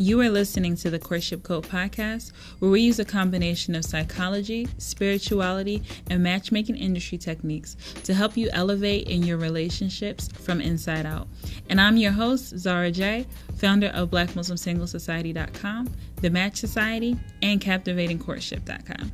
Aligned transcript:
You 0.00 0.18
are 0.22 0.30
listening 0.30 0.76
to 0.76 0.88
the 0.88 0.98
Courtship 0.98 1.42
Code 1.42 1.66
podcast, 1.66 2.32
where 2.58 2.70
we 2.70 2.80
use 2.80 2.98
a 2.98 3.04
combination 3.04 3.74
of 3.74 3.84
psychology, 3.84 4.66
spirituality, 4.78 5.82
and 6.08 6.22
matchmaking 6.22 6.76
industry 6.76 7.18
techniques 7.18 7.76
to 8.04 8.14
help 8.14 8.34
you 8.34 8.48
elevate 8.54 9.08
in 9.08 9.24
your 9.24 9.36
relationships 9.36 10.28
from 10.28 10.62
inside 10.62 11.04
out. 11.04 11.28
And 11.68 11.78
I'm 11.78 11.98
your 11.98 12.12
host, 12.12 12.56
Zara 12.56 12.90
J, 12.90 13.26
founder 13.56 13.88
of 13.88 14.08
BlackMuslimSingleSociety.com, 14.08 15.90
The 16.22 16.30
Match 16.30 16.56
Society, 16.56 17.18
and 17.42 17.60
CaptivatingCourtship.com. 17.60 19.12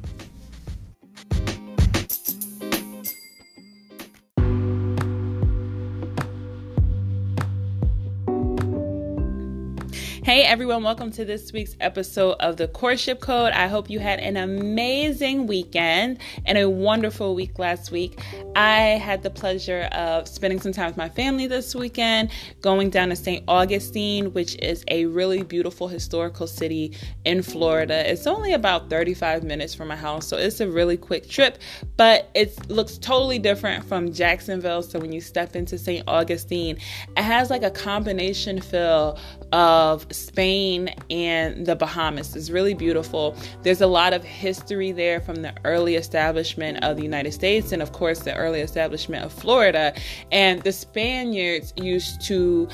Hey 10.26 10.42
everyone, 10.42 10.82
welcome 10.82 11.12
to 11.12 11.24
this 11.24 11.52
week's 11.52 11.76
episode 11.78 12.32
of 12.40 12.56
the 12.56 12.66
Courtship 12.66 13.20
Code. 13.20 13.52
I 13.52 13.68
hope 13.68 13.88
you 13.88 14.00
had 14.00 14.18
an 14.18 14.36
amazing 14.36 15.46
weekend 15.46 16.18
and 16.44 16.58
a 16.58 16.68
wonderful 16.68 17.36
week 17.36 17.60
last 17.60 17.92
week. 17.92 18.20
I 18.56 18.98
had 18.98 19.22
the 19.22 19.30
pleasure 19.30 19.82
of 19.92 20.26
spending 20.26 20.60
some 20.60 20.72
time 20.72 20.88
with 20.88 20.96
my 20.96 21.08
family 21.08 21.46
this 21.46 21.76
weekend, 21.76 22.32
going 22.60 22.90
down 22.90 23.10
to 23.10 23.14
St. 23.14 23.44
Augustine, 23.46 24.32
which 24.32 24.56
is 24.56 24.82
a 24.88 25.06
really 25.06 25.44
beautiful 25.44 25.86
historical 25.86 26.48
city 26.48 26.96
in 27.24 27.40
Florida. 27.40 28.10
It's 28.10 28.26
only 28.26 28.52
about 28.52 28.90
35 28.90 29.44
minutes 29.44 29.74
from 29.74 29.86
my 29.86 29.94
house, 29.94 30.26
so 30.26 30.36
it's 30.36 30.58
a 30.58 30.68
really 30.68 30.96
quick 30.96 31.28
trip, 31.28 31.58
but 31.96 32.30
it 32.34 32.68
looks 32.68 32.98
totally 32.98 33.38
different 33.38 33.84
from 33.84 34.12
Jacksonville. 34.12 34.82
So 34.82 34.98
when 34.98 35.12
you 35.12 35.20
step 35.20 35.54
into 35.54 35.78
St. 35.78 36.02
Augustine, 36.08 36.78
it 37.16 37.22
has 37.22 37.48
like 37.48 37.62
a 37.62 37.70
combination 37.70 38.60
feel 38.60 39.20
of 39.52 40.04
Spain 40.16 40.94
and 41.10 41.66
the 41.66 41.76
Bahamas. 41.76 42.34
It's 42.34 42.50
really 42.50 42.74
beautiful. 42.74 43.36
There's 43.62 43.80
a 43.80 43.86
lot 43.86 44.12
of 44.12 44.24
history 44.24 44.92
there 44.92 45.20
from 45.20 45.42
the 45.42 45.52
early 45.64 45.96
establishment 45.96 46.82
of 46.82 46.96
the 46.96 47.02
United 47.02 47.32
States 47.32 47.72
and, 47.72 47.82
of 47.82 47.92
course, 47.92 48.20
the 48.20 48.34
early 48.34 48.60
establishment 48.60 49.24
of 49.24 49.32
Florida. 49.32 49.94
And 50.32 50.62
the 50.62 50.72
Spaniards 50.72 51.72
used 51.76 52.20
to 52.22 52.68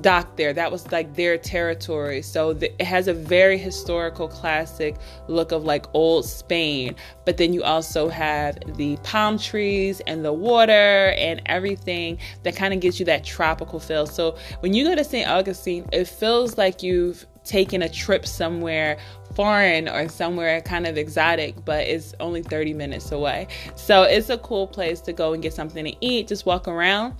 dock 0.00 0.36
there. 0.36 0.52
That 0.52 0.72
was 0.72 0.90
like 0.92 1.14
their 1.14 1.38
territory. 1.38 2.22
So 2.22 2.52
the, 2.52 2.72
it 2.80 2.84
has 2.84 3.08
a 3.08 3.14
very 3.14 3.58
historical, 3.58 4.28
classic 4.28 4.96
look 5.28 5.52
of 5.52 5.64
like 5.64 5.86
old 5.94 6.24
Spain. 6.24 6.96
But 7.24 7.36
then 7.36 7.52
you 7.52 7.62
also 7.62 8.08
have 8.08 8.58
the 8.76 8.96
palm 8.98 9.38
trees 9.38 10.00
and 10.06 10.24
the 10.24 10.32
water 10.32 11.14
and 11.16 11.42
everything 11.46 12.18
that 12.42 12.56
kind 12.56 12.74
of 12.74 12.80
gives 12.80 12.98
you 12.98 13.06
that 13.06 13.24
tropical 13.24 13.80
feel. 13.80 14.06
So 14.06 14.36
when 14.60 14.74
you 14.74 14.84
go 14.84 14.94
to 14.94 15.04
St. 15.04 15.28
Augustine, 15.28 15.88
it 15.92 16.06
feels 16.06 16.58
like 16.58 16.82
you've 16.82 17.26
taken 17.44 17.82
a 17.82 17.88
trip 17.88 18.26
somewhere 18.26 18.96
foreign 19.34 19.88
or 19.88 20.08
somewhere 20.08 20.60
kind 20.62 20.86
of 20.86 20.96
exotic, 20.96 21.64
but 21.64 21.86
it's 21.86 22.14
only 22.20 22.42
30 22.42 22.72
minutes 22.72 23.12
away. 23.12 23.48
So 23.74 24.02
it's 24.02 24.30
a 24.30 24.38
cool 24.38 24.66
place 24.66 25.00
to 25.02 25.12
go 25.12 25.32
and 25.32 25.42
get 25.42 25.52
something 25.52 25.84
to 25.84 25.94
eat, 26.00 26.28
just 26.28 26.46
walk 26.46 26.68
around. 26.68 27.14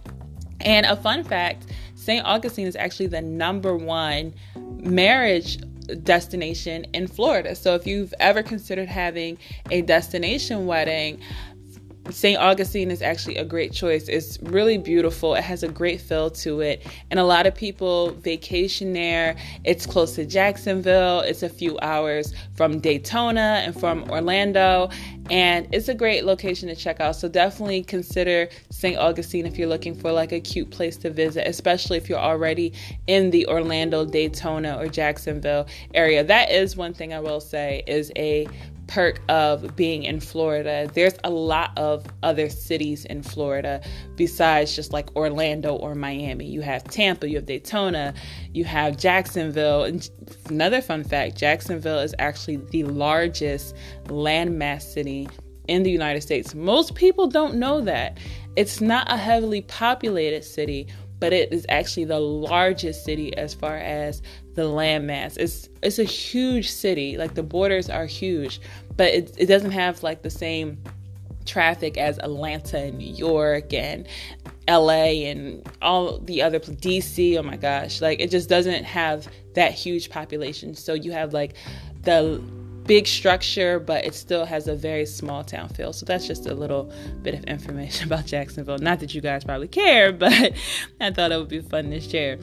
And 0.61 0.87
a 0.87 0.97
fun 0.97 1.25
fact 1.25 1.67
St. 1.95 2.25
Augustine 2.25 2.67
is 2.67 2.77
actually 2.77 3.07
the 3.07 3.23
number 3.23 3.77
one 3.77 4.35
marriage 4.79 5.59
destination 6.03 6.85
in 6.93 7.07
Florida. 7.07 7.55
So 7.55 7.75
if 7.75 7.87
you've 7.87 8.15
ever 8.21 8.43
considered 8.43 8.89
having 8.89 9.39
a 9.71 9.83
destination 9.83 10.67
wedding, 10.67 11.21
St. 12.11 12.39
Augustine 12.39 12.91
is 12.91 13.01
actually 13.01 13.37
a 13.37 13.45
great 13.45 13.73
choice. 13.73 14.09
It's 14.09 14.39
really 14.43 14.77
beautiful. 14.77 15.35
It 15.35 15.43
has 15.43 15.63
a 15.63 15.69
great 15.69 16.01
feel 16.01 16.31
to 16.31 16.61
it. 16.61 16.87
And 17.11 17.19
a 17.19 17.25
lot 17.25 17.47
of 17.47 17.55
people 17.55 18.11
vacation 18.13 18.93
there. 18.93 19.37
It's 19.65 19.87
close 19.87 20.15
to 20.17 20.27
Jacksonville. 20.27 21.21
It's 21.21 21.43
a 21.43 21.49
few 21.49 21.79
hours 21.81 22.35
from 22.55 22.79
Daytona 22.79 23.63
and 23.65 23.79
from 23.79 24.11
Orlando. 24.11 24.91
And 25.31 25.67
it's 25.73 25.89
a 25.89 25.95
great 25.95 26.25
location 26.25 26.69
to 26.69 26.77
check 26.77 27.01
out. 27.01 27.17
So 27.17 27.29
definitely 27.29 27.83
consider 27.83 28.49
St. 28.71 28.99
Augustine 28.99 29.47
if 29.47 29.57
you're 29.57 29.69
looking 29.69 29.95
for 29.95 30.13
like 30.13 30.33
a 30.33 30.41
cute 30.41 30.71
place 30.71 30.99
to 30.99 31.11
visit, 31.11 31.49
especially 31.49 31.97
if 31.97 32.11
you're 32.11 32.19
already 32.19 32.75
in 33.07 33.31
the 33.31 33.47
Orlando, 33.47 34.05
Daytona, 34.05 34.77
or 34.79 34.89
Jacksonville 34.89 35.67
area. 35.95 36.23
That 36.23 36.51
is 36.51 36.77
one 36.77 36.93
thing 36.93 37.15
I 37.15 37.21
will 37.21 37.41
say 37.41 37.83
is 37.87 38.13
a 38.17 38.47
perk 38.87 39.21
of 39.29 39.77
being 39.77 40.05
in 40.05 40.21
Florida. 40.21 40.91
There's 40.93 41.15
a 41.25 41.31
lot 41.31 41.77
of 41.77 42.07
other 42.23 42.49
cities 42.49 43.05
in 43.05 43.23
Florida 43.23 43.81
besides 44.17 44.75
just 44.75 44.93
like 44.93 45.15
Orlando 45.17 45.77
or 45.77 45.95
Miami. 45.95 46.47
You 46.47 46.61
have 46.61 46.85
Tampa, 46.85 47.29
you 47.29 47.37
have 47.37 47.47
Daytona, 47.47 48.15
you 48.53 48.65
have 48.65 48.97
Jacksonville. 48.97 49.85
And 49.85 50.09
another 50.49 50.81
fun 50.81 51.05
fact 51.05 51.37
Jacksonville 51.37 52.01
is 52.01 52.15
actually 52.19 52.57
the 52.57 52.85
largest 52.85 53.75
landmass 54.05 54.83
city 54.83 55.29
in 55.69 55.83
the 55.83 55.91
United 55.91 56.21
States. 56.21 56.55
Most 56.55 56.95
people 56.95 57.27
don't 57.27 57.55
know 57.55 57.81
that. 57.81 58.19
It's 58.57 58.81
not 58.81 59.11
a 59.11 59.17
heavily 59.17 59.63
populated 59.63 60.45
city, 60.45 60.89
but 61.19 61.33
it 61.33 61.53
is 61.53 61.65
actually 61.69 62.05
the 62.05 62.21
largest 62.21 63.05
city 63.05 63.37
as 63.37 63.55
far 63.55 63.77
as 63.79 64.21
the 64.55 64.63
landmass. 64.63 65.37
It's 65.37 65.69
it's 65.83 65.99
a 65.99 66.05
huge 66.05 66.71
city. 66.71 67.17
Like 67.17 67.35
the 67.35 67.43
borders 67.43 67.91
are 67.91 68.07
huge, 68.07 68.61
but 68.97 69.09
it, 69.09 69.35
it 69.37 69.47
doesn't 69.47 69.73
have 69.73 70.03
like 70.03 70.23
the 70.23 70.31
same 70.31 70.79
traffic 71.45 71.99
as 71.99 72.19
Atlanta 72.19 72.79
and 72.79 72.99
New 72.99 73.13
York 73.13 73.75
and 73.75 74.07
LA 74.69 75.27
and 75.29 75.69
all 75.83 76.19
the 76.19 76.43
other 76.43 76.59
DC. 76.59 77.37
Oh 77.39 77.43
my 77.43 77.57
gosh, 77.57 78.01
like 78.01 78.21
it 78.21 78.31
just 78.31 78.49
doesn't 78.49 78.85
have 78.85 79.29
that 79.55 79.73
huge 79.73 80.11
population. 80.11 80.75
So 80.75 80.95
you 80.95 81.13
have 81.13 81.33
like 81.33 81.55
the 82.03 82.43
big 82.87 83.07
structure, 83.07 83.79
but 83.79 84.05
it 84.05 84.15
still 84.15 84.45
has 84.45 84.69
a 84.69 84.75
very 84.75 85.07
small 85.07 85.43
town 85.43 85.69
feel. 85.71 85.93
So 85.93 86.07
that's 86.07 86.27
just 86.27 86.47
a 86.47 86.55
little 86.55 86.93
bit 87.23 87.35
of 87.35 87.45
information 87.45 88.07
about 88.13 88.27
Jacksonville. 88.27 88.79
Not 88.79 89.01
that 89.01 89.15
you 89.15 89.21
guys 89.21 89.45
probably 89.45 89.69
care, 89.69 90.13
but 90.13 90.53
I 91.01 91.11
thought 91.11 91.33
it 91.33 91.39
would 91.39 91.49
be 91.49 91.61
fun 91.61 91.91
to 91.91 92.01
share. 92.01 92.39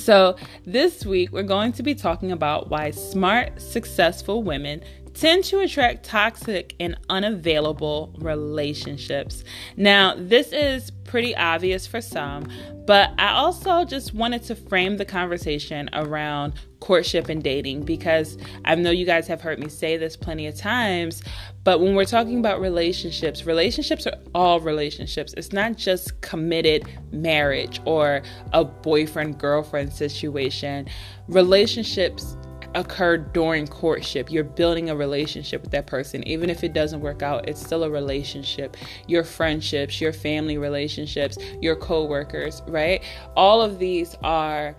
So, 0.00 0.36
this 0.64 1.04
week 1.04 1.30
we're 1.30 1.42
going 1.42 1.72
to 1.72 1.82
be 1.82 1.94
talking 1.94 2.32
about 2.32 2.70
why 2.70 2.90
smart, 2.90 3.60
successful 3.60 4.42
women 4.42 4.82
tend 5.12 5.44
to 5.44 5.60
attract 5.60 6.04
toxic 6.04 6.74
and 6.80 6.96
unavailable 7.10 8.14
relationships. 8.18 9.44
Now, 9.76 10.14
this 10.16 10.52
is 10.52 10.90
pretty 11.04 11.36
obvious 11.36 11.86
for 11.86 12.00
some, 12.00 12.48
but 12.86 13.10
I 13.18 13.32
also 13.32 13.84
just 13.84 14.14
wanted 14.14 14.42
to 14.44 14.54
frame 14.54 14.96
the 14.96 15.04
conversation 15.04 15.90
around 15.92 16.54
courtship 16.80 17.28
and 17.28 17.42
dating 17.42 17.82
because 17.82 18.38
I 18.64 18.74
know 18.74 18.90
you 18.90 19.06
guys 19.06 19.26
have 19.28 19.40
heard 19.40 19.58
me 19.58 19.68
say 19.68 19.96
this 19.96 20.16
plenty 20.16 20.46
of 20.46 20.56
times, 20.56 21.22
but 21.62 21.80
when 21.80 21.94
we're 21.94 22.06
talking 22.06 22.38
about 22.38 22.60
relationships, 22.60 23.44
relationships 23.44 24.06
are 24.06 24.16
all 24.34 24.60
relationships. 24.60 25.34
It's 25.36 25.52
not 25.52 25.76
just 25.76 26.20
committed 26.22 26.88
marriage 27.12 27.80
or 27.84 28.22
a 28.52 28.64
boyfriend 28.64 29.38
girlfriend 29.38 29.92
situation. 29.92 30.88
Relationships 31.28 32.36
occur 32.74 33.16
during 33.16 33.66
courtship. 33.66 34.30
You're 34.30 34.44
building 34.44 34.90
a 34.90 34.96
relationship 34.96 35.62
with 35.62 35.70
that 35.72 35.86
person. 35.86 36.26
Even 36.26 36.50
if 36.50 36.62
it 36.62 36.72
doesn't 36.72 37.00
work 37.00 37.22
out, 37.22 37.48
it's 37.48 37.60
still 37.60 37.84
a 37.84 37.90
relationship. 37.90 38.76
Your 39.06 39.24
friendships, 39.24 40.00
your 40.00 40.12
family 40.12 40.58
relationships, 40.58 41.36
your 41.60 41.76
coworkers, 41.76 42.62
right? 42.68 43.02
All 43.36 43.60
of 43.60 43.78
these 43.78 44.16
are 44.22 44.76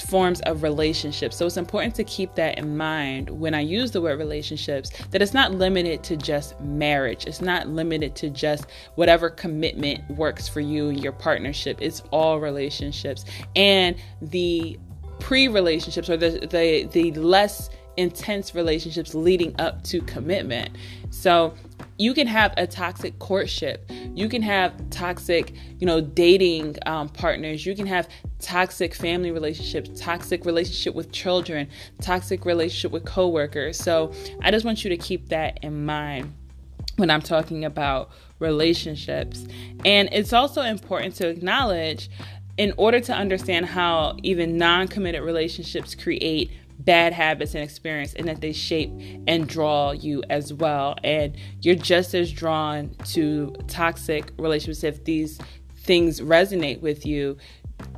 forms 0.00 0.40
of 0.42 0.62
relationships. 0.62 1.36
So 1.36 1.46
it's 1.46 1.56
important 1.56 1.94
to 1.96 2.04
keep 2.04 2.34
that 2.34 2.58
in 2.58 2.76
mind 2.76 3.30
when 3.30 3.54
I 3.54 3.60
use 3.60 3.90
the 3.90 4.00
word 4.00 4.18
relationships 4.18 4.90
that 5.10 5.22
it's 5.22 5.34
not 5.34 5.52
limited 5.52 6.02
to 6.04 6.16
just 6.16 6.58
marriage. 6.60 7.26
It's 7.26 7.40
not 7.40 7.68
limited 7.68 8.14
to 8.16 8.30
just 8.30 8.66
whatever 8.94 9.30
commitment 9.30 10.08
works 10.10 10.48
for 10.48 10.60
you 10.60 10.88
and 10.88 11.02
your 11.02 11.12
partnership. 11.12 11.78
It's 11.80 12.00
all 12.10 12.40
relationships. 12.40 13.24
And 13.56 13.96
the 14.20 14.78
pre-relationships 15.20 16.08
or 16.08 16.16
the 16.16 16.46
the 16.50 16.88
the 16.92 17.12
less 17.20 17.70
intense 17.96 18.54
relationships 18.54 19.14
leading 19.14 19.54
up 19.60 19.82
to 19.82 20.00
commitment. 20.02 20.70
So 21.10 21.54
you 21.98 22.14
can 22.14 22.28
have 22.28 22.54
a 22.56 22.66
toxic 22.66 23.18
courtship. 23.18 23.90
You 24.14 24.28
can 24.28 24.40
have 24.42 24.88
toxic, 24.90 25.52
you 25.78 25.86
know, 25.86 26.00
dating 26.00 26.76
um, 26.86 27.08
partners. 27.08 27.66
You 27.66 27.74
can 27.74 27.86
have 27.86 28.08
toxic 28.38 28.94
family 28.94 29.32
relationships, 29.32 29.90
toxic 30.00 30.44
relationship 30.44 30.94
with 30.94 31.10
children, 31.10 31.68
toxic 32.00 32.44
relationship 32.44 32.92
with 32.92 33.04
coworkers. 33.04 33.76
So 33.76 34.12
I 34.42 34.52
just 34.52 34.64
want 34.64 34.84
you 34.84 34.90
to 34.90 34.96
keep 34.96 35.28
that 35.30 35.58
in 35.62 35.84
mind 35.84 36.32
when 36.96 37.10
I'm 37.10 37.22
talking 37.22 37.64
about 37.64 38.10
relationships. 38.38 39.44
And 39.84 40.08
it's 40.12 40.32
also 40.32 40.62
important 40.62 41.16
to 41.16 41.28
acknowledge 41.28 42.08
in 42.56 42.74
order 42.76 43.00
to 43.00 43.12
understand 43.12 43.66
how 43.66 44.16
even 44.22 44.56
non 44.56 44.86
committed 44.86 45.22
relationships 45.22 45.96
create 45.96 46.52
bad 46.78 47.12
habits 47.12 47.54
and 47.54 47.62
experience 47.62 48.14
and 48.14 48.28
that 48.28 48.40
they 48.40 48.52
shape 48.52 48.90
and 49.26 49.48
draw 49.48 49.92
you 49.92 50.22
as 50.30 50.52
well. 50.52 50.96
And 51.02 51.36
you're 51.60 51.74
just 51.74 52.14
as 52.14 52.32
drawn 52.32 52.94
to 53.06 53.54
toxic 53.66 54.32
relationships 54.38 54.84
if 54.84 55.04
these 55.04 55.38
things 55.78 56.20
resonate 56.20 56.80
with 56.80 57.04
you. 57.04 57.36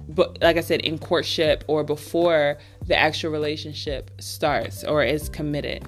But 0.08 0.40
like 0.42 0.56
I 0.56 0.60
said, 0.60 0.80
in 0.80 0.98
courtship 0.98 1.64
or 1.68 1.84
before 1.84 2.58
the 2.86 2.96
actual 2.96 3.30
relationship 3.30 4.10
starts 4.20 4.82
or 4.84 5.02
is 5.04 5.28
committed. 5.28 5.86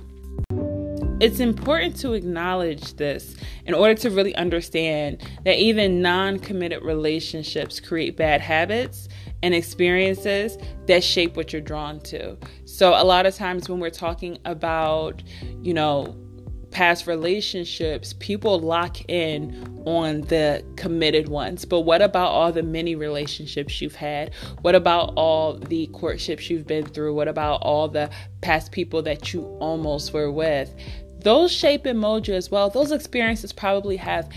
It's 1.20 1.38
important 1.38 1.94
to 1.98 2.14
acknowledge 2.14 2.94
this 2.94 3.36
in 3.64 3.74
order 3.74 3.94
to 3.94 4.10
really 4.10 4.34
understand 4.34 5.22
that 5.44 5.56
even 5.56 6.02
non 6.02 6.40
committed 6.40 6.82
relationships 6.82 7.78
create 7.78 8.16
bad 8.16 8.40
habits 8.40 9.08
and 9.42 9.54
experiences 9.54 10.58
that 10.86 11.02
shape 11.02 11.36
what 11.36 11.52
you're 11.52 11.62
drawn 11.62 12.00
to. 12.00 12.36
So, 12.64 12.90
a 12.90 13.04
lot 13.04 13.26
of 13.26 13.34
times 13.34 13.68
when 13.68 13.80
we're 13.80 13.90
talking 13.90 14.38
about, 14.44 15.22
you 15.62 15.74
know, 15.74 16.16
past 16.70 17.06
relationships, 17.06 18.14
people 18.18 18.58
lock 18.58 19.08
in 19.08 19.82
on 19.84 20.22
the 20.22 20.64
committed 20.76 21.28
ones. 21.28 21.64
But 21.64 21.80
what 21.80 22.02
about 22.02 22.28
all 22.28 22.50
the 22.50 22.62
many 22.62 22.94
relationships 22.94 23.80
you've 23.80 23.94
had? 23.94 24.32
What 24.62 24.74
about 24.74 25.12
all 25.16 25.58
the 25.58 25.86
courtships 25.88 26.48
you've 26.48 26.66
been 26.66 26.86
through? 26.86 27.14
What 27.14 27.28
about 27.28 27.60
all 27.62 27.88
the 27.88 28.10
past 28.40 28.72
people 28.72 29.02
that 29.02 29.32
you 29.32 29.42
almost 29.60 30.12
were 30.12 30.32
with? 30.32 30.74
those 31.22 31.52
shape 31.52 31.86
and 31.86 31.98
mold 31.98 32.28
you 32.28 32.34
as 32.34 32.50
well. 32.50 32.68
Those 32.68 32.92
experiences 32.92 33.52
probably 33.52 33.96
have 33.96 34.28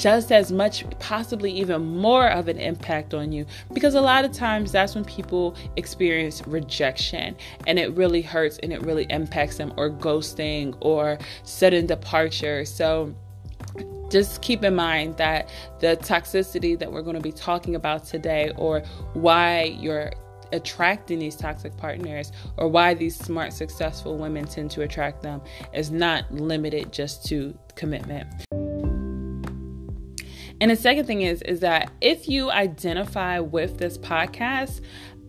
just 0.00 0.32
as 0.32 0.50
much, 0.50 0.82
possibly 0.98 1.52
even 1.52 1.82
more 1.98 2.30
of 2.30 2.48
an 2.48 2.58
impact 2.58 3.12
on 3.12 3.32
you 3.32 3.44
because 3.74 3.94
a 3.94 4.00
lot 4.00 4.24
of 4.24 4.32
times 4.32 4.72
that's 4.72 4.94
when 4.94 5.04
people 5.04 5.54
experience 5.76 6.42
rejection 6.46 7.36
and 7.66 7.78
it 7.78 7.92
really 7.94 8.22
hurts 8.22 8.58
and 8.62 8.72
it 8.72 8.80
really 8.80 9.06
impacts 9.10 9.58
them, 9.58 9.74
or 9.76 9.90
ghosting 9.90 10.74
or 10.80 11.18
sudden 11.42 11.84
departure. 11.84 12.64
So, 12.64 13.14
just 14.10 14.40
keep 14.40 14.64
in 14.64 14.74
mind 14.74 15.18
that 15.18 15.50
the 15.80 15.98
toxicity 15.98 16.78
that 16.78 16.90
we're 16.90 17.02
going 17.02 17.14
to 17.14 17.22
be 17.22 17.30
talking 17.30 17.74
about 17.74 18.04
today, 18.04 18.52
or 18.56 18.80
why 19.12 19.76
you're 19.78 20.12
attracting 20.52 21.18
these 21.18 21.36
toxic 21.36 21.76
partners 21.76 22.32
or 22.56 22.66
why 22.66 22.92
these 22.94 23.14
smart, 23.14 23.52
successful 23.52 24.16
women 24.16 24.46
tend 24.46 24.68
to 24.68 24.82
attract 24.82 25.22
them 25.22 25.40
is 25.72 25.92
not 25.92 26.28
limited 26.32 26.90
just 26.90 27.24
to 27.26 27.56
commitment. 27.76 28.26
And 30.60 30.70
the 30.70 30.76
second 30.76 31.06
thing 31.06 31.22
is 31.22 31.42
is 31.42 31.60
that 31.60 31.90
if 32.00 32.28
you 32.28 32.50
identify 32.50 33.40
with 33.40 33.78
this 33.78 33.96
podcast, 33.96 34.80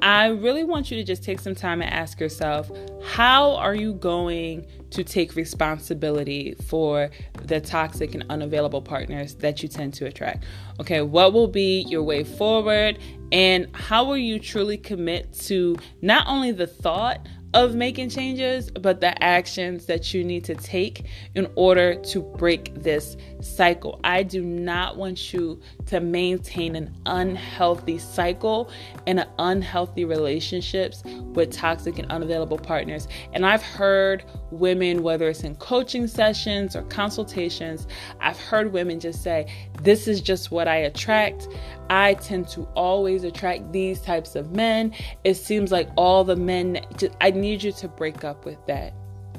I 0.02 0.28
really 0.28 0.64
want 0.64 0.90
you 0.90 0.98
to 0.98 1.04
just 1.04 1.24
take 1.24 1.40
some 1.40 1.54
time 1.54 1.82
and 1.82 1.94
ask 1.94 2.20
yourself, 2.20 2.72
how 3.04 3.52
are 3.56 3.76
you 3.76 3.94
going 3.94 4.66
to 4.90 5.04
take 5.04 5.36
responsibility 5.36 6.56
for 6.66 7.12
the 7.44 7.62
toxic 7.62 8.16
and 8.16 8.26
unavailable 8.30 8.82
partners 8.82 9.36
that 9.36 9.62
you 9.62 9.70
tend 9.70 9.94
to 9.96 10.08
attract? 10.08 10.44
Okay, 10.80 11.04
what 11.04 11.34
will 11.34 11.48
be 11.48 11.82
your 11.82 12.02
way 12.02 12.24
forward 12.24 12.98
and 13.32 13.68
how 13.76 14.04
will 14.04 14.18
you 14.18 14.40
truly 14.40 14.78
commit 14.78 15.32
to 15.34 15.78
not 16.02 16.26
only 16.28 16.52
the 16.52 16.68
thought 16.68 17.28
of 17.54 17.76
making 17.76 18.10
changes, 18.10 18.72
but 18.72 19.02
the 19.02 19.22
actions 19.24 19.86
that 19.86 20.14
you 20.14 20.24
need 20.24 20.44
to 20.46 20.56
take 20.56 21.06
in 21.36 21.48
order 21.56 21.96
to 21.96 22.22
break 22.22 22.74
this 22.76 23.18
cycle. 23.42 24.00
I 24.04 24.24
do 24.24 24.42
not 24.42 24.98
want 24.98 25.34
you 25.34 25.60
to 25.88 26.00
maintain 26.00 26.76
an 26.76 26.96
unhealthy 27.06 27.98
cycle 27.98 28.72
and 29.06 29.26
unhealthy 29.40 30.06
relationships 30.06 31.04
with 31.06 31.52
toxic 31.52 32.00
and 32.00 32.10
unavailable 32.12 32.58
partners. 32.58 33.08
And 33.34 33.46
I've 33.46 33.64
heard 33.64 34.24
women, 34.52 35.04
whether 35.04 35.30
it's 35.30 35.44
in 35.44 35.56
coaching 35.56 36.08
sessions 36.08 36.76
or 36.76 36.84
consultations, 36.84 37.88
I've 38.20 38.40
heard 38.40 38.72
women 38.72 39.00
just 39.00 39.24
say, 39.24 39.52
This 39.82 40.08
is 40.08 40.22
just 40.22 40.52
what 40.52 40.68
I 40.68 40.78
attract. 40.78 41.48
I 41.90 42.14
tend 42.16 42.48
to 42.50 42.68
always 42.76 43.24
attract 43.24 43.72
these 43.72 44.02
types 44.02 44.36
of 44.36 44.52
men. 44.52 44.94
It 45.24 45.36
seems 45.36 45.72
like 45.72 45.90
all 45.98 46.24
the 46.24 46.36
men, 46.36 46.86
just, 46.98 47.16
I 47.20 47.32
need 47.32 47.64
you 47.64 47.72
to 47.74 47.88
break 47.88 48.24
up 48.24 48.46
with 48.46 48.64
that. 48.68 48.94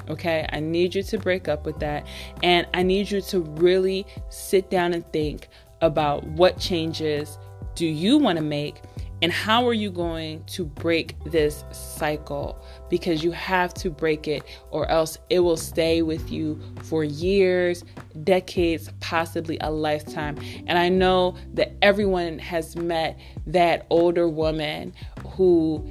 Okay, 0.09 0.45
I 0.51 0.59
need 0.59 0.95
you 0.95 1.03
to 1.03 1.17
break 1.17 1.47
up 1.47 1.65
with 1.65 1.79
that. 1.79 2.05
And 2.41 2.67
I 2.73 2.83
need 2.83 3.09
you 3.09 3.21
to 3.21 3.39
really 3.39 4.05
sit 4.29 4.69
down 4.69 4.93
and 4.93 5.09
think 5.13 5.47
about 5.81 6.25
what 6.25 6.59
changes 6.59 7.37
do 7.75 7.85
you 7.85 8.17
want 8.17 8.37
to 8.37 8.43
make 8.43 8.81
and 9.23 9.31
how 9.31 9.65
are 9.65 9.73
you 9.73 9.89
going 9.89 10.43
to 10.47 10.65
break 10.65 11.15
this 11.23 11.63
cycle? 11.71 12.61
Because 12.89 13.23
you 13.23 13.31
have 13.31 13.73
to 13.75 13.89
break 13.89 14.27
it, 14.27 14.43
or 14.69 14.85
else 14.91 15.17
it 15.29 15.39
will 15.39 15.55
stay 15.55 16.01
with 16.01 16.29
you 16.29 16.59
for 16.81 17.05
years, 17.05 17.85
decades, 18.25 18.91
possibly 18.99 19.57
a 19.61 19.71
lifetime. 19.71 20.37
And 20.67 20.77
I 20.77 20.89
know 20.89 21.37
that 21.53 21.71
everyone 21.81 22.37
has 22.39 22.75
met 22.75 23.17
that 23.47 23.87
older 23.89 24.27
woman 24.27 24.93
who 25.25 25.87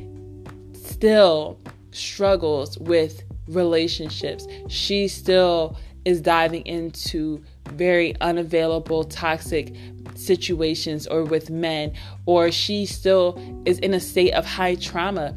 still 0.74 1.58
struggles 1.90 2.76
with 2.80 3.22
relationships. 3.48 4.46
She 4.68 5.08
still 5.08 5.78
is 6.04 6.20
diving 6.20 6.66
into 6.66 7.42
very 7.70 8.14
unavailable, 8.20 9.04
toxic 9.04 9.74
situations 10.24 11.06
or 11.06 11.24
with 11.24 11.50
men, 11.50 11.92
or 12.26 12.50
she 12.50 12.86
still 12.86 13.38
is 13.64 13.78
in 13.78 13.94
a 13.94 14.00
state 14.00 14.32
of 14.32 14.44
high 14.44 14.74
trauma. 14.74 15.36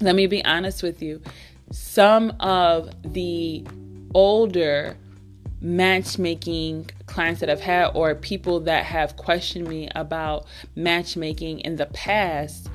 Let 0.00 0.14
me 0.14 0.26
be 0.26 0.44
honest 0.44 0.82
with 0.82 1.02
you. 1.02 1.22
Some 1.70 2.34
of 2.40 2.90
the 3.02 3.64
older 4.14 4.96
matchmaking 5.60 6.90
clients 7.06 7.40
that 7.40 7.48
I've 7.48 7.60
had, 7.60 7.90
or 7.94 8.14
people 8.14 8.60
that 8.60 8.84
have 8.84 9.16
questioned 9.16 9.68
me 9.68 9.88
about 9.94 10.46
matchmaking 10.74 11.60
in 11.60 11.76
the 11.76 11.86
past, 11.86 12.68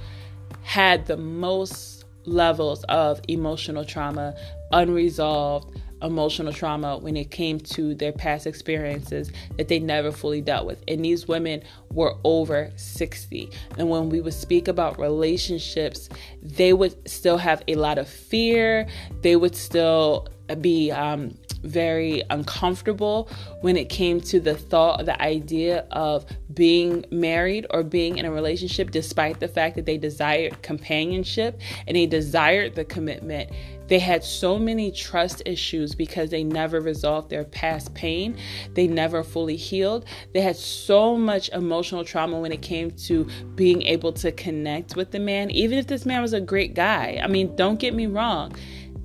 had 0.64 1.06
the 1.06 1.18
most 1.18 2.06
levels 2.26 2.84
of 2.86 3.22
emotional 3.28 3.86
trauma, 3.86 4.36
unresolved 4.72 5.80
emotional 6.02 6.54
trauma 6.54 6.98
when 6.98 7.18
it 7.18 7.32
came 7.32 7.60
to 7.60 7.96
their 7.96 8.12
past 8.12 8.48
experiences 8.48 9.32
that 9.58 9.68
they 9.68 9.80
never 9.80 10.12
fully 10.12 10.42
dealt 10.42 10.66
with. 10.66 10.84
And 10.88 11.04
these 11.04 11.28
women 11.28 11.64
were 11.92 12.16
over 12.24 12.72
60. 12.76 13.50
And 13.78 13.90
when 13.90 14.10
we 14.10 14.22
would 14.22 14.34
speak 14.34 14.68
about 14.68 15.00
relationships, 15.00 16.10
they 16.42 16.74
would 16.74 17.10
still 17.10 17.38
have 17.38 17.64
a 17.68 17.76
lot 17.76 17.98
of 17.98 18.08
fear. 18.08 18.88
They 19.22 19.36
would 19.36 19.56
still 19.56 20.28
be 20.62 20.92
um, 20.92 21.38
very 21.64 22.24
uncomfortable 22.30 23.30
when 23.62 23.78
it 23.78 23.90
came 23.90 24.22
to 24.22 24.40
the 24.40 24.56
thought, 24.56 25.06
the 25.06 25.22
idea 25.22 25.86
of 25.92 26.26
being 26.54 27.06
married 27.12 27.66
or 27.70 27.84
being 27.84 28.18
in 28.18 28.26
a 28.26 28.32
relationship, 28.32 28.92
despite 28.92 29.40
the 29.40 29.48
fact 29.48 29.76
that 29.76 29.86
they 29.86 29.98
desired 29.98 30.62
companionship 30.62 31.60
and 31.86 31.96
they 31.96 32.06
desired 32.06 32.76
the 32.76 32.86
commitment 32.86 33.52
they 33.88 34.00
had 34.00 34.24
so 34.24 34.60
many 34.60 34.92
trust 34.92 35.42
issues 35.46 35.96
because 35.96 36.30
they 36.30 36.44
never 36.44 36.82
resolved 36.82 37.30
their 37.30 37.44
past 37.44 37.94
pain. 37.94 38.38
They 38.74 38.88
never 38.88 39.24
fully 39.24 39.56
healed. 39.56 40.06
They 40.34 40.42
had 40.42 40.56
so 40.56 41.16
much 41.16 41.50
emotional 41.50 42.04
trauma 42.04 42.40
when 42.40 42.52
it 42.52 42.62
came 42.62 42.92
to 42.92 43.28
being 43.56 43.82
able 43.84 44.14
to 44.14 44.32
connect 44.32 44.96
with 44.96 45.12
the 45.12 45.20
man, 45.20 45.52
even 45.52 45.78
if 45.78 45.88
this 45.88 46.06
man 46.06 46.22
was 46.22 46.34
a 46.34 46.42
great 46.42 46.74
guy. 46.74 47.20
I 47.24 47.28
mean, 47.28 47.56
don't 47.56 47.80
get 47.80 47.94
me 47.94 48.08
wrong. 48.08 48.54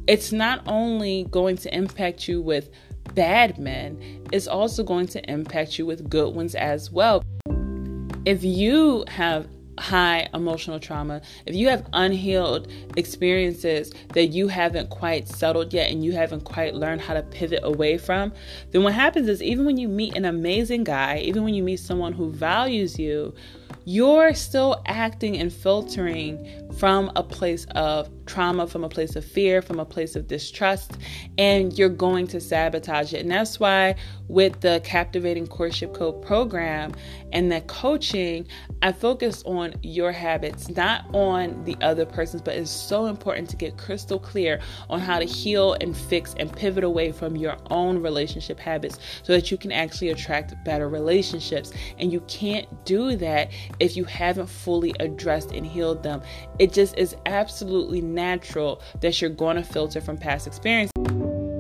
It's 0.06 0.32
not 0.32 0.62
only 0.66 1.26
going 1.30 1.56
to 1.58 1.74
impact 1.74 2.26
you 2.26 2.42
with 2.42 2.70
bad 3.14 3.58
men, 3.58 4.24
it's 4.32 4.48
also 4.48 4.82
going 4.82 5.06
to 5.08 5.30
impact 5.30 5.78
you 5.78 5.86
with 5.86 6.10
good 6.10 6.34
ones 6.34 6.54
as 6.54 6.90
well. 6.90 7.22
If 8.24 8.42
you 8.44 9.04
have 9.08 9.46
high 9.78 10.28
emotional 10.34 10.78
trauma, 10.78 11.22
if 11.46 11.54
you 11.54 11.68
have 11.68 11.86
unhealed 11.92 12.70
experiences 12.96 13.92
that 14.14 14.26
you 14.26 14.48
haven't 14.48 14.90
quite 14.90 15.28
settled 15.28 15.72
yet 15.72 15.90
and 15.90 16.04
you 16.04 16.12
haven't 16.12 16.44
quite 16.44 16.74
learned 16.74 17.00
how 17.00 17.14
to 17.14 17.22
pivot 17.22 17.60
away 17.62 17.98
from, 17.98 18.32
then 18.70 18.82
what 18.82 18.92
happens 18.92 19.28
is 19.28 19.42
even 19.42 19.64
when 19.64 19.76
you 19.76 19.88
meet 19.88 20.16
an 20.16 20.24
amazing 20.24 20.84
guy, 20.84 21.18
even 21.18 21.42
when 21.44 21.54
you 21.54 21.62
meet 21.62 21.78
someone 21.78 22.12
who 22.12 22.30
values 22.30 22.98
you, 22.98 23.34
you're 23.84 24.34
still 24.34 24.82
acting 24.86 25.36
and 25.38 25.52
filtering 25.52 26.46
from 26.78 27.10
a 27.16 27.22
place 27.22 27.66
of 27.74 28.08
trauma, 28.26 28.66
from 28.66 28.84
a 28.84 28.88
place 28.88 29.16
of 29.16 29.24
fear, 29.24 29.62
from 29.62 29.80
a 29.80 29.84
place 29.84 30.16
of 30.16 30.26
distrust, 30.26 30.98
and 31.38 31.76
you're 31.78 31.88
going 31.88 32.26
to 32.28 32.40
sabotage 32.40 33.12
it. 33.12 33.20
And 33.20 33.30
that's 33.30 33.60
why, 33.60 33.94
with 34.28 34.60
the 34.60 34.80
Captivating 34.84 35.46
Courtship 35.46 35.94
Code 35.94 36.22
program 36.22 36.92
and 37.32 37.50
the 37.50 37.60
coaching, 37.62 38.46
I 38.82 38.92
focus 38.92 39.42
on 39.44 39.74
your 39.82 40.12
habits, 40.12 40.68
not 40.68 41.06
on 41.14 41.64
the 41.64 41.76
other 41.80 42.06
person's, 42.06 42.42
but 42.42 42.56
it's 42.56 42.70
so 42.70 43.06
important 43.06 43.48
to 43.50 43.56
get 43.56 43.76
crystal 43.76 44.18
clear 44.18 44.60
on 44.88 45.00
how 45.00 45.18
to 45.18 45.24
heal 45.24 45.76
and 45.80 45.96
fix 45.96 46.34
and 46.38 46.52
pivot 46.52 46.84
away 46.84 47.12
from 47.12 47.36
your 47.36 47.56
own 47.70 48.02
relationship 48.02 48.58
habits 48.58 48.98
so 49.22 49.32
that 49.32 49.50
you 49.50 49.56
can 49.56 49.72
actually 49.72 50.10
attract 50.10 50.54
better 50.64 50.88
relationships. 50.88 51.72
And 51.98 52.12
you 52.12 52.20
can't 52.22 52.66
do 52.84 53.16
that 53.16 53.50
if 53.80 53.96
you 53.96 54.04
haven't 54.04 54.48
fully 54.48 54.94
addressed 55.00 55.52
and 55.52 55.66
healed 55.66 56.02
them. 56.02 56.22
It 56.58 56.72
just 56.72 56.96
is 56.96 57.16
absolutely 57.26 58.00
natural 58.14 58.82
that 59.00 59.20
you're 59.20 59.30
going 59.30 59.56
to 59.56 59.62
filter 59.62 60.00
from 60.00 60.16
past 60.16 60.46
experiences. 60.46 60.92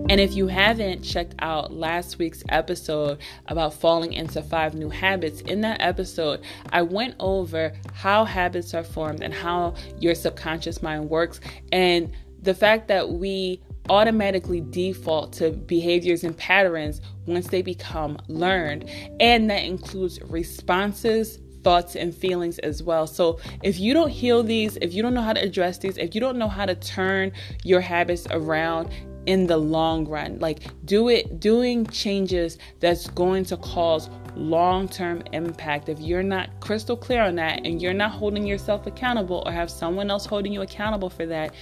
And 0.08 0.20
if 0.20 0.34
you 0.34 0.46
haven't 0.46 1.02
checked 1.02 1.34
out 1.38 1.72
last 1.72 2.18
week's 2.18 2.42
episode 2.50 3.18
about 3.46 3.72
falling 3.72 4.12
into 4.12 4.42
five 4.42 4.74
new 4.74 4.90
habits, 4.90 5.40
in 5.40 5.62
that 5.62 5.80
episode, 5.80 6.42
I 6.70 6.82
went 6.82 7.14
over 7.18 7.72
how 7.94 8.26
habits 8.26 8.74
are 8.74 8.84
formed 8.84 9.22
and 9.22 9.32
how 9.32 9.74
your 9.98 10.14
subconscious 10.14 10.82
mind 10.82 11.08
works, 11.08 11.40
and 11.70 12.12
the 12.42 12.52
fact 12.52 12.88
that 12.88 13.08
we 13.08 13.62
automatically 13.88 14.60
default 14.60 15.32
to 15.34 15.50
behaviors 15.50 16.24
and 16.24 16.36
patterns 16.36 17.00
once 17.26 17.48
they 17.48 17.62
become 17.62 18.18
learned. 18.28 18.90
And 19.18 19.48
that 19.50 19.64
includes 19.64 20.20
responses, 20.22 21.38
thoughts, 21.62 21.96
and 21.96 22.14
feelings 22.14 22.58
as 22.60 22.82
well. 22.82 23.06
So 23.06 23.38
if 23.62 23.78
you 23.78 23.94
don't 23.94 24.10
heal 24.10 24.42
these, 24.42 24.76
if 24.80 24.92
you 24.94 25.02
don't 25.02 25.14
know 25.14 25.22
how 25.22 25.32
to 25.32 25.42
address 25.42 25.78
these, 25.78 25.96
if 25.98 26.14
you 26.14 26.20
don't 26.20 26.38
know 26.38 26.48
how 26.48 26.66
to 26.66 26.74
turn 26.74 27.32
your 27.64 27.80
habits 27.80 28.26
around, 28.30 28.90
in 29.26 29.46
the 29.46 29.56
long 29.56 30.04
run 30.08 30.36
like 30.40 30.64
do 30.84 31.08
it 31.08 31.38
doing 31.38 31.86
changes 31.86 32.58
that's 32.80 33.06
going 33.10 33.44
to 33.44 33.56
cause 33.58 34.10
long-term 34.34 35.22
impact 35.32 35.88
if 35.88 36.00
you're 36.00 36.24
not 36.24 36.48
crystal 36.58 36.96
clear 36.96 37.22
on 37.22 37.36
that 37.36 37.64
and 37.64 37.80
you're 37.80 37.92
not 37.92 38.10
holding 38.10 38.44
yourself 38.44 38.84
accountable 38.84 39.44
or 39.46 39.52
have 39.52 39.70
someone 39.70 40.10
else 40.10 40.26
holding 40.26 40.52
you 40.52 40.62
accountable 40.62 41.08
for 41.08 41.24
that 41.24 41.54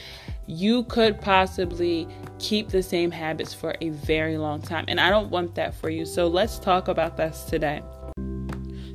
you 0.51 0.83
could 0.85 1.21
possibly 1.21 2.09
keep 2.39 2.69
the 2.69 2.83
same 2.83 3.11
habits 3.11 3.55
for 3.55 3.77
a 3.81 3.91
very 3.91 4.37
long 4.37 4.61
time. 4.61 4.85
And 4.89 5.01
I 5.01 5.09
don't 5.09 5.31
want 5.31 5.55
that 5.55 5.75
for 5.75 5.91
you. 5.91 6.05
So 6.05 6.27
let's 6.27 6.59
talk 6.59 6.89
about 6.89 7.17
this 7.17 7.45
today. 7.45 7.83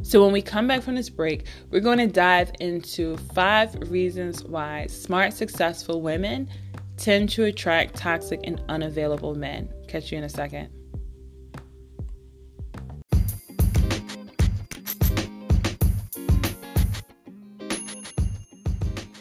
So, 0.06 0.24
when 0.24 0.32
we 0.32 0.44
come 0.44 0.68
back 0.68 0.84
from 0.84 0.94
this 0.94 1.10
break, 1.10 1.48
we're 1.72 1.80
going 1.80 1.98
to 1.98 2.06
dive 2.06 2.52
into 2.60 3.18
five 3.34 3.74
reasons 3.90 4.44
why 4.44 4.86
smart, 4.86 5.34
successful 5.34 6.00
women 6.00 6.48
tend 6.96 7.30
to 7.30 7.46
attract 7.46 7.96
toxic 7.96 8.40
and 8.44 8.62
unavailable 8.70 9.34
men. 9.34 9.68
Catch 9.88 10.12
you 10.12 10.20
in 10.20 10.24
a 10.24 10.30
second. 10.30 10.75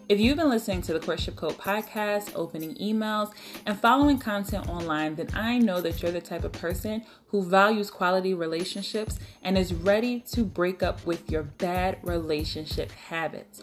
If 0.06 0.20
you've 0.20 0.36
been 0.36 0.50
listening 0.50 0.82
to 0.82 0.92
the 0.92 1.00
Courtship 1.00 1.34
Code 1.34 1.56
podcast, 1.56 2.32
opening 2.34 2.74
emails, 2.74 3.32
and 3.64 3.78
following 3.80 4.18
content 4.18 4.68
online, 4.68 5.14
then 5.14 5.28
I 5.32 5.56
know 5.56 5.80
that 5.80 6.02
you're 6.02 6.12
the 6.12 6.20
type 6.20 6.44
of 6.44 6.52
person 6.52 7.04
who 7.28 7.42
values 7.42 7.90
quality 7.90 8.34
relationships 8.34 9.18
and 9.42 9.56
is 9.56 9.72
ready 9.72 10.20
to 10.32 10.44
break 10.44 10.82
up 10.82 11.04
with 11.06 11.30
your 11.30 11.44
bad 11.44 11.96
relationship 12.02 12.92
habits. 12.92 13.62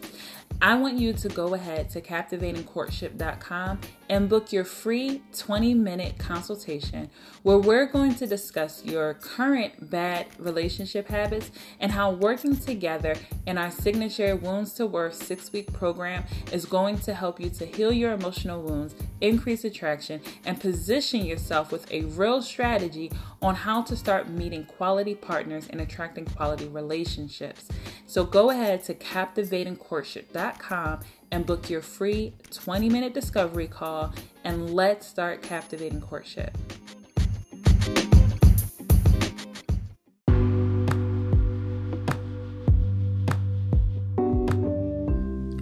I 0.60 0.74
want 0.74 0.98
you 0.98 1.12
to 1.12 1.28
go 1.28 1.54
ahead 1.54 1.90
to 1.90 2.00
captivatingcourtship.com 2.00 3.80
and 4.12 4.28
book 4.28 4.52
your 4.52 4.62
free 4.62 5.22
20 5.38 5.72
minute 5.72 6.18
consultation 6.18 7.08
where 7.42 7.56
we're 7.56 7.86
going 7.86 8.14
to 8.14 8.26
discuss 8.26 8.84
your 8.84 9.14
current 9.14 9.88
bad 9.88 10.26
relationship 10.38 11.08
habits 11.08 11.50
and 11.80 11.92
how 11.92 12.10
working 12.10 12.54
together 12.54 13.14
in 13.46 13.56
our 13.56 13.70
signature 13.70 14.36
Wounds 14.36 14.74
to 14.74 14.84
Worth 14.84 15.14
six 15.14 15.50
week 15.50 15.72
program 15.72 16.24
is 16.52 16.66
going 16.66 16.98
to 16.98 17.14
help 17.14 17.40
you 17.40 17.48
to 17.48 17.64
heal 17.64 17.90
your 17.90 18.12
emotional 18.12 18.60
wounds, 18.60 18.94
increase 19.22 19.64
attraction, 19.64 20.20
and 20.44 20.60
position 20.60 21.24
yourself 21.24 21.72
with 21.72 21.90
a 21.90 22.02
real 22.02 22.42
strategy 22.42 23.10
on 23.40 23.54
how 23.54 23.80
to 23.80 23.96
start 23.96 24.28
meeting 24.28 24.66
quality 24.66 25.14
partners 25.14 25.68
and 25.70 25.80
attracting 25.80 26.26
quality 26.26 26.68
relationships. 26.68 27.66
So 28.04 28.24
go 28.24 28.50
ahead 28.50 28.84
to 28.84 28.92
captivatingcourtship.com 28.92 31.00
and 31.32 31.46
book 31.46 31.68
your 31.68 31.82
free 31.82 32.34
20 32.52 32.88
minute 32.88 33.14
discovery 33.14 33.66
call 33.66 34.14
and 34.44 34.74
let's 34.74 35.06
start 35.06 35.42
captivating 35.42 36.00
courtship. 36.00 36.56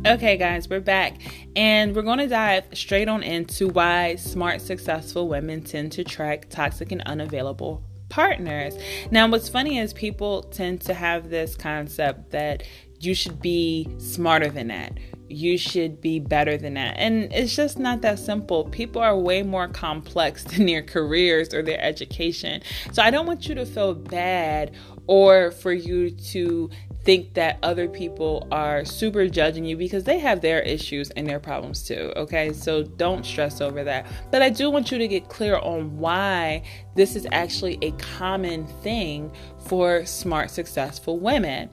Okay, 0.06 0.36
guys, 0.36 0.68
we're 0.68 0.80
back 0.80 1.20
and 1.54 1.94
we're 1.94 2.02
going 2.02 2.18
to 2.18 2.26
dive 2.26 2.64
straight 2.72 3.06
on 3.06 3.22
into 3.22 3.68
why 3.68 4.16
smart, 4.16 4.60
successful 4.60 5.28
women 5.28 5.62
tend 5.62 5.92
to 5.92 6.00
attract 6.00 6.50
toxic 6.50 6.90
and 6.90 7.00
unavailable 7.02 7.84
partners. 8.08 8.76
Now, 9.12 9.28
what's 9.28 9.48
funny 9.48 9.78
is 9.78 9.92
people 9.92 10.42
tend 10.42 10.80
to 10.82 10.94
have 10.94 11.30
this 11.30 11.54
concept 11.54 12.30
that 12.30 12.64
you 12.98 13.14
should 13.14 13.40
be 13.40 13.88
smarter 13.98 14.48
than 14.48 14.68
that. 14.68 14.94
You 15.30 15.56
should 15.56 16.00
be 16.00 16.18
better 16.18 16.56
than 16.56 16.74
that. 16.74 16.96
And 16.98 17.32
it's 17.32 17.54
just 17.54 17.78
not 17.78 18.02
that 18.02 18.18
simple. 18.18 18.64
People 18.64 19.00
are 19.00 19.16
way 19.16 19.42
more 19.42 19.68
complex 19.68 20.44
than 20.50 20.66
their 20.66 20.82
careers 20.82 21.54
or 21.54 21.62
their 21.62 21.80
education. 21.80 22.62
So 22.92 23.02
I 23.02 23.10
don't 23.10 23.26
want 23.26 23.48
you 23.48 23.54
to 23.54 23.66
feel 23.66 23.94
bad 23.94 24.72
or 25.06 25.50
for 25.50 25.72
you 25.72 26.10
to 26.10 26.70
think 27.02 27.34
that 27.34 27.58
other 27.62 27.88
people 27.88 28.46
are 28.52 28.84
super 28.84 29.26
judging 29.26 29.64
you 29.64 29.76
because 29.76 30.04
they 30.04 30.18
have 30.18 30.40
their 30.40 30.60
issues 30.60 31.10
and 31.10 31.26
their 31.26 31.40
problems 31.40 31.82
too. 31.82 32.12
Okay, 32.16 32.52
so 32.52 32.82
don't 32.82 33.24
stress 33.24 33.60
over 33.60 33.82
that. 33.84 34.06
But 34.30 34.42
I 34.42 34.50
do 34.50 34.70
want 34.70 34.92
you 34.92 34.98
to 34.98 35.08
get 35.08 35.28
clear 35.28 35.56
on 35.56 35.98
why 35.98 36.62
this 36.94 37.16
is 37.16 37.26
actually 37.32 37.78
a 37.82 37.92
common 37.92 38.66
thing 38.82 39.32
for 39.66 40.04
smart, 40.04 40.50
successful 40.50 41.18
women. 41.18 41.70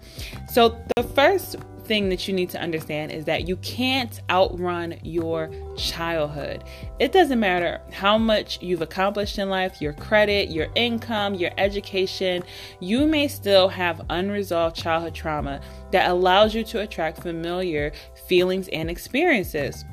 So 0.49 0.77
the 0.95 1.03
first 1.03 1.57
thing 1.87 2.09
that 2.09 2.27
you 2.27 2.33
need 2.33 2.49
to 2.51 2.59
understand 2.59 3.11
is 3.11 3.25
that 3.25 3.47
you 3.47 3.55
can't 3.57 4.21
outrun 4.29 4.95
your 5.03 5.49
childhood. 5.77 6.63
It 6.99 7.11
doesn't 7.11 7.39
matter 7.39 7.81
how 7.91 8.17
much 8.17 8.61
you've 8.61 8.81
accomplished 8.81 9.39
in 9.39 9.49
life, 9.49 9.81
your 9.81 9.93
credit, 9.93 10.49
your 10.49 10.67
income, 10.75 11.33
your 11.35 11.51
education, 11.57 12.43
you 12.79 13.07
may 13.07 13.27
still 13.27 13.69
have 13.69 14.01
unresolved 14.09 14.75
childhood 14.75 15.15
trauma 15.15 15.61
that 15.91 16.09
allows 16.09 16.53
you 16.53 16.63
to 16.65 16.81
attract 16.81 17.21
familiar 17.21 17.91
feelings 18.27 18.67
and 18.69 18.89
experiences. 18.89 19.85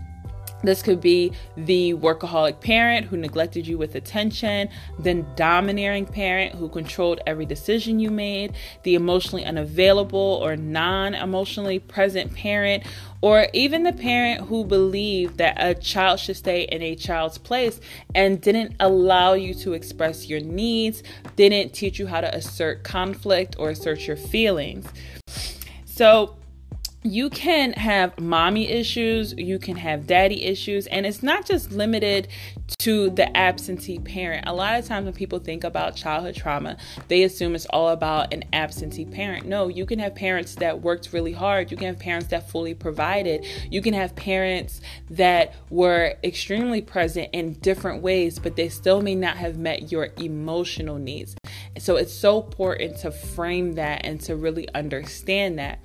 This 0.64 0.82
could 0.82 1.00
be 1.00 1.32
the 1.56 1.92
workaholic 1.94 2.60
parent 2.60 3.06
who 3.06 3.18
neglected 3.18 3.66
you 3.66 3.76
with 3.76 3.94
attention, 3.94 4.70
the 4.98 5.14
domineering 5.36 6.06
parent 6.06 6.54
who 6.54 6.68
controlled 6.70 7.20
every 7.26 7.44
decision 7.44 8.00
you 8.00 8.10
made, 8.10 8.54
the 8.82 8.94
emotionally 8.94 9.44
unavailable 9.44 10.40
or 10.42 10.56
non 10.56 11.14
emotionally 11.14 11.78
present 11.78 12.34
parent, 12.34 12.84
or 13.20 13.48
even 13.52 13.82
the 13.82 13.92
parent 13.92 14.46
who 14.48 14.64
believed 14.64 15.36
that 15.38 15.56
a 15.58 15.74
child 15.74 16.18
should 16.18 16.36
stay 16.36 16.62
in 16.62 16.82
a 16.82 16.94
child's 16.96 17.36
place 17.36 17.78
and 18.14 18.40
didn't 18.40 18.74
allow 18.80 19.34
you 19.34 19.52
to 19.54 19.74
express 19.74 20.28
your 20.28 20.40
needs, 20.40 21.02
didn't 21.36 21.74
teach 21.74 21.98
you 21.98 22.06
how 22.06 22.22
to 22.22 22.34
assert 22.34 22.82
conflict 22.84 23.56
or 23.58 23.70
assert 23.70 24.06
your 24.06 24.16
feelings. 24.16 24.86
So, 25.84 26.36
you 27.04 27.28
can 27.28 27.74
have 27.74 28.18
mommy 28.18 28.66
issues, 28.70 29.34
you 29.36 29.58
can 29.58 29.76
have 29.76 30.06
daddy 30.06 30.42
issues, 30.42 30.86
and 30.86 31.04
it's 31.04 31.22
not 31.22 31.44
just 31.44 31.70
limited 31.70 32.28
to 32.78 33.10
the 33.10 33.36
absentee 33.36 33.98
parent. 33.98 34.48
A 34.48 34.54
lot 34.54 34.78
of 34.78 34.86
times 34.86 35.04
when 35.04 35.12
people 35.12 35.38
think 35.38 35.64
about 35.64 35.96
childhood 35.96 36.34
trauma, 36.34 36.78
they 37.08 37.22
assume 37.22 37.54
it's 37.54 37.66
all 37.66 37.90
about 37.90 38.32
an 38.32 38.44
absentee 38.54 39.04
parent. 39.04 39.44
No, 39.44 39.68
you 39.68 39.84
can 39.84 39.98
have 39.98 40.14
parents 40.14 40.54
that 40.54 40.80
worked 40.80 41.12
really 41.12 41.32
hard, 41.32 41.70
you 41.70 41.76
can 41.76 41.88
have 41.88 41.98
parents 41.98 42.28
that 42.28 42.48
fully 42.48 42.72
provided, 42.72 43.44
you 43.70 43.82
can 43.82 43.92
have 43.92 44.16
parents 44.16 44.80
that 45.10 45.54
were 45.68 46.14
extremely 46.24 46.80
present 46.80 47.28
in 47.34 47.52
different 47.54 48.02
ways, 48.02 48.38
but 48.38 48.56
they 48.56 48.70
still 48.70 49.02
may 49.02 49.14
not 49.14 49.36
have 49.36 49.58
met 49.58 49.92
your 49.92 50.08
emotional 50.16 50.96
needs. 50.96 51.36
So 51.78 51.96
it's 51.96 52.12
so 52.12 52.42
important 52.42 52.98
to 52.98 53.10
frame 53.10 53.72
that 53.74 54.04
and 54.04 54.20
to 54.22 54.36
really 54.36 54.68
understand 54.74 55.58
that. 55.58 55.80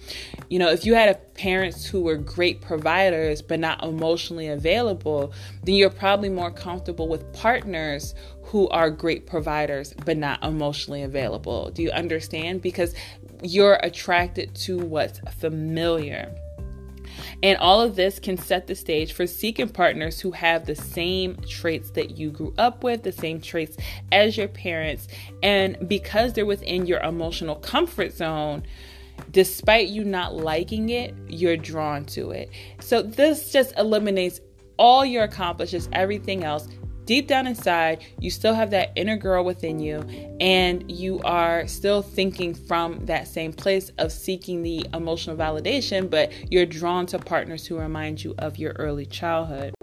You 0.49 0.59
know, 0.59 0.69
if 0.69 0.85
you 0.85 0.93
had 0.93 1.33
parents 1.33 1.85
who 1.85 2.01
were 2.01 2.17
great 2.17 2.61
providers 2.61 3.41
but 3.41 3.59
not 3.59 3.83
emotionally 3.83 4.47
available, 4.47 5.33
then 5.63 5.75
you're 5.75 5.89
probably 5.89 6.29
more 6.29 6.51
comfortable 6.51 7.07
with 7.07 7.31
partners 7.33 8.13
who 8.43 8.67
are 8.69 8.89
great 8.89 9.25
providers 9.25 9.93
but 10.05 10.17
not 10.17 10.43
emotionally 10.43 11.03
available. 11.03 11.71
Do 11.71 11.81
you 11.81 11.91
understand? 11.91 12.61
Because 12.61 12.93
you're 13.41 13.79
attracted 13.81 14.53
to 14.55 14.77
what's 14.77 15.19
familiar. 15.39 16.35
And 17.43 17.57
all 17.57 17.81
of 17.81 17.95
this 17.95 18.19
can 18.19 18.37
set 18.37 18.67
the 18.67 18.75
stage 18.75 19.13
for 19.13 19.27
seeking 19.27 19.69
partners 19.69 20.19
who 20.19 20.31
have 20.31 20.65
the 20.65 20.75
same 20.75 21.35
traits 21.47 21.91
that 21.91 22.17
you 22.17 22.31
grew 22.31 22.53
up 22.57 22.83
with, 22.83 23.03
the 23.03 23.11
same 23.11 23.41
traits 23.41 23.77
as 24.11 24.37
your 24.37 24.47
parents. 24.47 25.07
And 25.43 25.87
because 25.87 26.33
they're 26.33 26.45
within 26.45 26.85
your 26.85 26.99
emotional 27.01 27.55
comfort 27.55 28.13
zone, 28.13 28.63
despite 29.31 29.87
you 29.89 30.03
not 30.03 30.35
liking 30.35 30.89
it, 30.89 31.13
you're 31.27 31.57
drawn 31.57 32.05
to 32.05 32.31
it. 32.31 32.49
So 32.79 33.01
this 33.01 33.51
just 33.51 33.77
eliminates 33.77 34.41
all 34.77 35.05
your 35.05 35.23
accomplishments, 35.23 35.89
everything 35.91 36.43
else, 36.43 36.67
deep 37.09 37.25
down 37.25 37.47
inside, 37.47 38.05
you 38.19 38.29
still 38.29 38.53
have 38.53 38.69
that 38.69 38.91
inner 38.95 39.17
girl 39.17 39.43
within 39.43 39.79
you, 39.79 39.97
and 40.39 40.91
you 40.91 41.19
are 41.21 41.65
still 41.65 42.03
thinking 42.03 42.53
from 42.53 43.03
that 43.07 43.27
same 43.27 43.51
place 43.51 43.91
of 43.97 44.11
seeking 44.11 44.61
the 44.61 44.85
emotional 44.93 45.35
validation, 45.35 46.07
but 46.07 46.31
you're 46.51 46.67
drawn 46.67 47.07
to 47.07 47.17
partners 47.17 47.65
who 47.65 47.75
remind 47.75 48.23
you 48.23 48.35
of 48.37 48.59
your 48.59 48.73
early 48.73 49.07
childhood. 49.07 49.73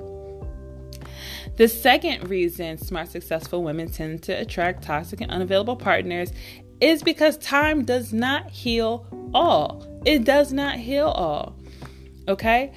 The 1.56 1.66
second 1.66 2.30
reason 2.30 2.78
smart, 2.78 3.08
successful 3.08 3.64
women 3.64 3.90
tend 3.90 4.22
to 4.22 4.32
attract 4.32 4.84
toxic 4.84 5.20
and 5.20 5.32
unavailable 5.32 5.74
partners 5.74 6.32
is 6.80 7.02
because 7.02 7.38
time 7.38 7.84
does 7.84 8.12
not 8.12 8.50
heal 8.50 9.04
all. 9.34 9.84
It 10.04 10.22
does 10.22 10.52
not 10.52 10.76
heal 10.76 11.08
all. 11.08 11.56
Okay? 12.28 12.72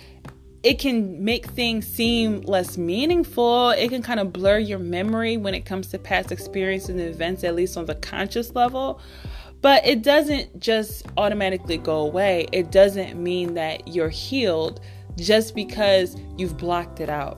It 0.62 0.78
can 0.78 1.24
make 1.24 1.46
things 1.48 1.88
seem 1.88 2.42
less 2.42 2.78
meaningful. 2.78 3.70
It 3.70 3.90
can 3.90 4.02
kind 4.02 4.20
of 4.20 4.34
blur 4.34 4.60
your 4.60 4.80
memory 4.80 5.38
when 5.38 5.54
it 5.54 5.62
comes 5.66 5.88
to 5.88 6.00
past 6.00 6.32
experiences 6.32 6.90
and 6.90 7.00
events, 7.00 7.44
at 7.44 7.56
least 7.56 7.78
on 7.78 7.86
the 7.86 7.96
conscious 7.96 8.54
level. 8.56 9.00
But 9.62 9.86
it 9.86 10.02
doesn't 10.02 10.60
just 10.60 11.06
automatically 11.18 11.78
go 11.78 12.00
away. 12.02 12.48
It 12.52 12.72
doesn't 12.72 13.22
mean 13.22 13.54
that 13.54 13.88
you're 13.88 14.10
healed 14.10 14.82
just 15.18 15.56
because 15.56 16.16
you've 16.38 16.58
blocked 16.58 17.00
it 17.00 17.10
out. 17.10 17.38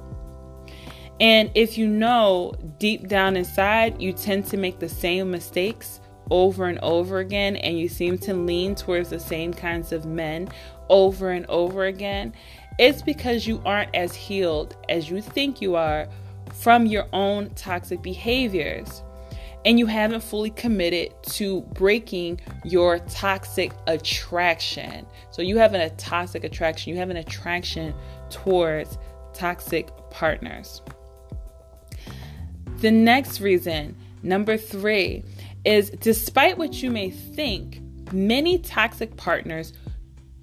And 1.19 1.51
if 1.53 1.77
you 1.77 1.87
know 1.87 2.53
deep 2.79 3.07
down 3.07 3.37
inside 3.37 4.01
you 4.01 4.11
tend 4.13 4.47
to 4.47 4.57
make 4.57 4.79
the 4.79 4.89
same 4.89 5.29
mistakes 5.29 6.01
over 6.31 6.65
and 6.65 6.79
over 6.79 7.19
again, 7.19 7.57
and 7.57 7.77
you 7.77 7.89
seem 7.89 8.17
to 8.19 8.33
lean 8.33 8.73
towards 8.73 9.09
the 9.09 9.19
same 9.19 9.53
kinds 9.53 9.91
of 9.91 10.05
men 10.05 10.49
over 10.89 11.31
and 11.31 11.45
over 11.47 11.85
again, 11.85 12.33
it's 12.79 13.01
because 13.01 13.47
you 13.47 13.61
aren't 13.65 13.93
as 13.95 14.15
healed 14.15 14.75
as 14.89 15.09
you 15.09 15.21
think 15.21 15.61
you 15.61 15.75
are 15.75 16.07
from 16.53 16.85
your 16.85 17.07
own 17.13 17.49
toxic 17.55 18.01
behaviors. 18.01 19.03
And 19.63 19.77
you 19.77 19.85
haven't 19.85 20.23
fully 20.23 20.49
committed 20.49 21.13
to 21.33 21.61
breaking 21.73 22.41
your 22.63 22.97
toxic 22.97 23.71
attraction. 23.85 25.05
So 25.29 25.43
you 25.43 25.57
have 25.57 25.75
a 25.75 25.91
toxic 25.91 26.43
attraction, 26.43 26.91
you 26.91 26.97
have 26.97 27.11
an 27.11 27.17
attraction 27.17 27.93
towards 28.31 28.97
toxic 29.33 29.89
partners. 30.09 30.81
The 32.77 32.89
next 32.89 33.39
reason, 33.39 33.95
number 34.23 34.57
three, 34.57 35.23
is 35.63 35.91
despite 35.91 36.57
what 36.57 36.81
you 36.81 36.89
may 36.89 37.11
think, 37.11 37.79
many 38.11 38.57
toxic 38.57 39.15
partners 39.15 39.73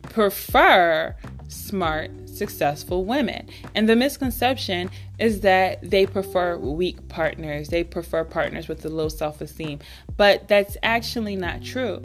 prefer 0.03 1.17
smart, 1.49 2.11
successful 2.29 3.05
women. 3.05 3.49
And 3.75 3.89
the 3.89 3.97
misconception 3.97 4.91
is 5.19 5.41
that 5.41 5.79
they 5.83 6.07
prefer 6.07 6.57
weak 6.57 7.09
partners, 7.09 7.69
they 7.69 7.85
prefer 7.85 8.25
partners 8.25 8.69
with 8.69 8.85
a 8.85 8.89
low 8.89 9.09
self 9.09 9.41
esteem. 9.41 9.81
But 10.17 10.49
that's 10.49 10.77
actually 10.83 11.37
not 11.37 11.63
true. 11.63 12.03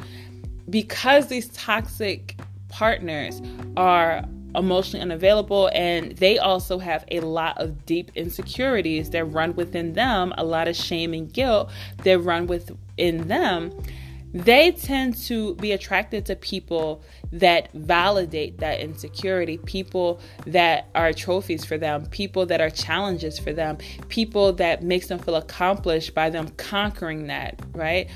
Because 0.69 1.27
these 1.27 1.49
toxic 1.49 2.37
partners 2.69 3.41
are 3.77 4.23
emotionally 4.55 5.01
unavailable 5.01 5.69
and 5.73 6.15
they 6.17 6.37
also 6.37 6.77
have 6.77 7.03
a 7.09 7.19
lot 7.21 7.57
of 7.59 7.85
deep 7.85 8.11
insecurities 8.15 9.09
that 9.09 9.25
run 9.25 9.55
within 9.55 9.93
them, 9.93 10.33
a 10.37 10.43
lot 10.43 10.67
of 10.67 10.75
shame 10.75 11.13
and 11.13 11.31
guilt 11.33 11.71
that 12.03 12.19
run 12.19 12.47
within 12.47 13.27
them. 13.27 13.71
They 14.33 14.71
tend 14.71 15.15
to 15.27 15.55
be 15.55 15.73
attracted 15.73 16.25
to 16.25 16.35
people 16.35 17.03
that 17.31 17.71
validate 17.73 18.57
that 18.59 18.79
insecurity, 18.79 19.57
people 19.59 20.19
that 20.47 20.89
are 20.95 21.13
trophies 21.13 21.63
for 21.63 21.77
them, 21.77 22.07
people 22.07 22.45
that 22.47 22.59
are 22.59 22.71
challenges 22.71 23.37
for 23.37 23.53
them, 23.53 23.77
people 24.09 24.53
that 24.53 24.83
makes 24.83 25.07
them 25.07 25.19
feel 25.19 25.35
accomplished 25.35 26.15
by 26.15 26.31
them 26.31 26.49
conquering 26.57 27.27
that, 27.27 27.59
right? 27.73 28.09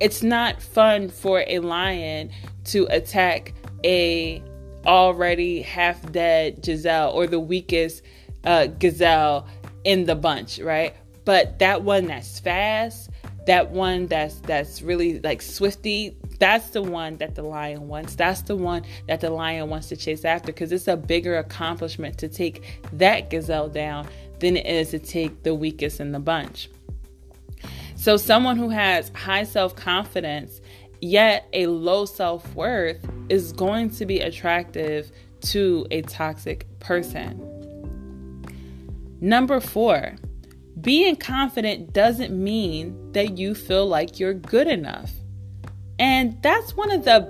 It's 0.00 0.22
not 0.22 0.62
fun 0.62 1.08
for 1.08 1.42
a 1.48 1.58
lion 1.58 2.30
to 2.66 2.86
attack 2.90 3.52
a 3.84 4.42
already 4.86 5.62
half 5.62 6.10
dead 6.12 6.62
gazelle 6.62 7.10
or 7.10 7.26
the 7.26 7.40
weakest 7.40 8.02
uh, 8.44 8.66
gazelle 8.66 9.48
in 9.82 10.04
the 10.04 10.14
bunch, 10.14 10.60
right? 10.60 10.94
But 11.24 11.58
that 11.58 11.82
one 11.82 12.06
that's 12.06 12.38
fast, 12.38 13.10
that 13.48 13.70
one 13.70 14.06
that's 14.08 14.40
that's 14.40 14.82
really 14.82 15.20
like 15.20 15.40
swifty, 15.40 16.14
that's 16.38 16.68
the 16.68 16.82
one 16.82 17.16
that 17.16 17.34
the 17.34 17.42
lion 17.42 17.88
wants. 17.88 18.14
That's 18.14 18.42
the 18.42 18.54
one 18.54 18.82
that 19.06 19.22
the 19.22 19.30
lion 19.30 19.70
wants 19.70 19.88
to 19.88 19.96
chase 19.96 20.26
after 20.26 20.48
because 20.48 20.70
it's 20.70 20.86
a 20.86 20.98
bigger 20.98 21.38
accomplishment 21.38 22.18
to 22.18 22.28
take 22.28 22.78
that 22.92 23.30
gazelle 23.30 23.70
down 23.70 24.06
than 24.38 24.58
it 24.58 24.66
is 24.66 24.90
to 24.90 24.98
take 24.98 25.44
the 25.44 25.54
weakest 25.54 25.98
in 25.98 26.12
the 26.12 26.20
bunch. 26.20 26.68
So, 27.96 28.18
someone 28.18 28.58
who 28.58 28.68
has 28.68 29.10
high 29.14 29.44
self 29.44 29.74
confidence 29.74 30.60
yet 31.00 31.48
a 31.54 31.68
low 31.68 32.04
self 32.04 32.54
worth 32.54 32.98
is 33.30 33.52
going 33.52 33.88
to 33.92 34.04
be 34.04 34.20
attractive 34.20 35.10
to 35.40 35.86
a 35.90 36.02
toxic 36.02 36.66
person. 36.80 37.42
Number 39.22 39.58
four, 39.58 40.16
being 40.80 41.16
confident 41.16 41.92
doesn't 41.92 42.32
mean 42.32 43.12
that 43.12 43.38
you 43.38 43.54
feel 43.54 43.86
like 43.86 44.18
you're 44.18 44.34
good 44.34 44.66
enough. 44.66 45.10
And 45.98 46.40
that's 46.42 46.76
one 46.76 46.90
of 46.90 47.04
the 47.04 47.20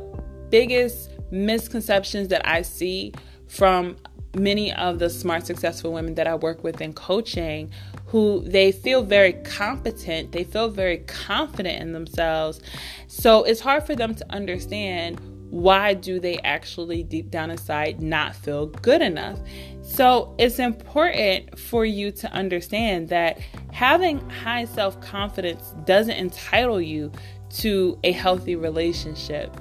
biggest 0.50 1.10
misconceptions 1.30 2.28
that 2.28 2.46
I 2.46 2.62
see 2.62 3.12
from 3.48 3.96
many 4.34 4.72
of 4.74 4.98
the 4.98 5.08
smart, 5.08 5.46
successful 5.46 5.92
women 5.92 6.14
that 6.16 6.26
I 6.26 6.34
work 6.34 6.62
with 6.62 6.80
in 6.80 6.92
coaching 6.92 7.70
who 8.06 8.42
they 8.46 8.72
feel 8.72 9.02
very 9.02 9.34
competent, 9.34 10.32
they 10.32 10.44
feel 10.44 10.70
very 10.70 10.98
confident 10.98 11.80
in 11.80 11.92
themselves. 11.92 12.60
So 13.06 13.44
it's 13.44 13.60
hard 13.60 13.84
for 13.84 13.94
them 13.94 14.14
to 14.14 14.32
understand 14.32 15.20
why 15.50 15.94
do 15.94 16.20
they 16.20 16.38
actually 16.38 17.02
deep 17.02 17.30
down 17.30 17.50
inside 17.50 18.02
not 18.02 18.34
feel 18.34 18.66
good 18.66 19.00
enough. 19.00 19.38
So 19.82 20.34
it's 20.38 20.58
important 20.58 21.58
for 21.58 21.84
you 21.84 22.10
to 22.12 22.30
understand 22.32 23.08
that 23.08 23.38
having 23.72 24.28
high 24.28 24.66
self-confidence 24.66 25.74
doesn't 25.84 26.14
entitle 26.14 26.80
you 26.80 27.10
to 27.50 27.98
a 28.04 28.12
healthy 28.12 28.56
relationship. 28.56 29.56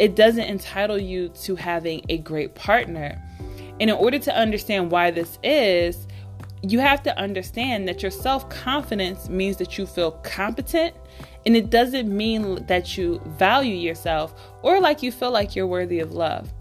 It 0.00 0.16
doesn't 0.16 0.44
entitle 0.44 0.98
you 0.98 1.28
to 1.28 1.54
having 1.54 2.02
a 2.08 2.18
great 2.18 2.56
partner. 2.56 3.22
And 3.80 3.90
in 3.90 3.92
order 3.92 4.18
to 4.18 4.36
understand 4.36 4.90
why 4.90 5.12
this 5.12 5.38
is, 5.44 6.08
you 6.62 6.80
have 6.80 7.02
to 7.04 7.16
understand 7.18 7.86
that 7.88 8.02
your 8.02 8.10
self 8.10 8.48
confidence 8.48 9.28
means 9.28 9.58
that 9.58 9.78
you 9.78 9.86
feel 9.86 10.12
competent, 10.22 10.94
and 11.46 11.56
it 11.56 11.70
doesn't 11.70 12.14
mean 12.14 12.64
that 12.66 12.96
you 12.96 13.20
value 13.26 13.74
yourself 13.74 14.34
or 14.62 14.80
like 14.80 15.02
you 15.02 15.12
feel 15.12 15.30
like 15.30 15.54
you're 15.54 15.66
worthy 15.66 16.00
of 16.00 16.12
love. 16.12 16.52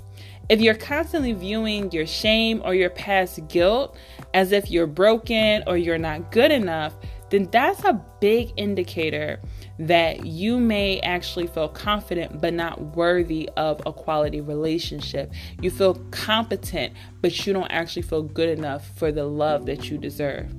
If 0.50 0.60
you're 0.60 0.76
constantly 0.76 1.34
viewing 1.34 1.92
your 1.92 2.06
shame 2.06 2.62
or 2.66 2.76
your 2.76 2.90
past 2.90 3.48
guilt 3.48 3.98
as 4.34 4.52
if 4.52 4.70
you're 4.70 4.88
broken 4.88 5.64
or 5.68 5.78
you're 5.78 5.98
not 5.98 6.32
good 6.32 6.52
enough, 6.52 6.94
then 7.30 7.48
that's 7.50 7.84
a 7.86 7.94
big 8.20 8.52
indicator 8.58 9.40
that 9.80 10.26
you 10.26 10.60
may 10.60 11.00
actually 11.00 11.48
feel 11.48 11.68
confident 11.68 12.40
but 12.40 12.54
not 12.54 12.80
worthy 12.96 13.50
of 13.58 13.82
a 13.86 13.94
quality 13.94 14.42
relationship. 14.42 15.32
You 15.60 15.72
feel 15.72 15.96
competent, 16.12 16.94
but 17.22 17.46
you 17.46 17.54
don't 17.54 17.72
actually 17.72 18.04
feel 18.04 18.22
good 18.22 18.50
enough 18.50 18.88
for 18.98 19.12
the 19.12 19.26
love 19.26 19.66
that 19.66 19.90
you 19.90 19.98
deserve. 19.98 20.54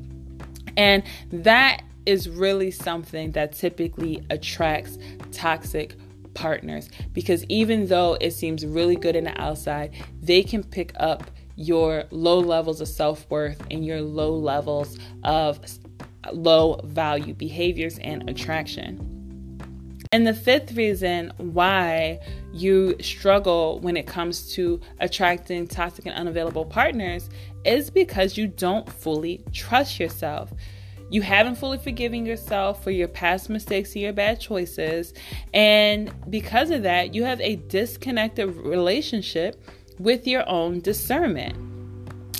And 0.77 1.05
that 1.31 1.83
is 2.07 2.29
really 2.29 2.71
something 2.71 3.33
that 3.33 3.53
typically 3.53 4.25
attracts 4.31 4.99
toxic 5.33 5.97
partners 6.35 6.89
because 7.13 7.45
even 7.45 7.87
though 7.87 8.17
it 8.21 8.33
seems 8.33 8.67
really 8.67 8.97
good 8.97 9.17
in 9.17 9.25
the 9.25 9.41
outside, 9.41 9.93
they 10.21 10.43
can 10.43 10.63
pick 10.63 10.93
up 10.97 11.31
your 11.57 12.05
low 12.11 12.41
levels 12.41 12.81
of 12.81 12.89
self 12.89 13.29
worth 13.31 13.63
and 13.71 13.87
your 13.87 14.01
low 14.01 14.35
levels 14.35 14.99
of 15.23 15.61
low 16.33 16.81
value 16.85 17.35
behaviors 17.35 17.99
and 17.99 18.29
attraction. 18.29 19.11
And 20.13 20.27
the 20.27 20.35
fifth 20.35 20.77
reason 20.77 21.33
why 21.39 22.21
you 22.53 22.95
struggle 23.01 23.81
when 23.81 23.97
it 23.97 24.07
comes 24.07 24.53
to 24.55 24.81
attracting 25.01 25.67
toxic 25.67 26.07
and 26.07 26.15
unavailable 26.15 26.67
partners 26.67 27.29
is 27.65 27.91
because 27.91 28.37
you 28.37 28.47
don't 28.47 28.89
fully 28.89 29.45
trust 29.53 29.99
yourself. 29.99 30.53
You 31.11 31.23
haven't 31.23 31.57
fully 31.57 31.79
forgiven 31.79 32.27
yourself 32.27 32.83
for 32.83 32.91
your 32.91 33.09
past 33.09 33.49
mistakes 33.51 33.93
and 33.95 34.03
your 34.03 34.13
bad 34.13 34.41
choices. 34.41 35.15
And 35.53 36.13
because 36.31 36.71
of 36.71 36.83
that, 36.83 37.15
you 37.15 37.25
have 37.25 37.41
a 37.41 37.57
disconnected 37.57 38.55
relationship 38.57 39.63
with 39.99 40.27
your 40.27 40.49
own 40.49 40.81
discernment. 40.81 41.57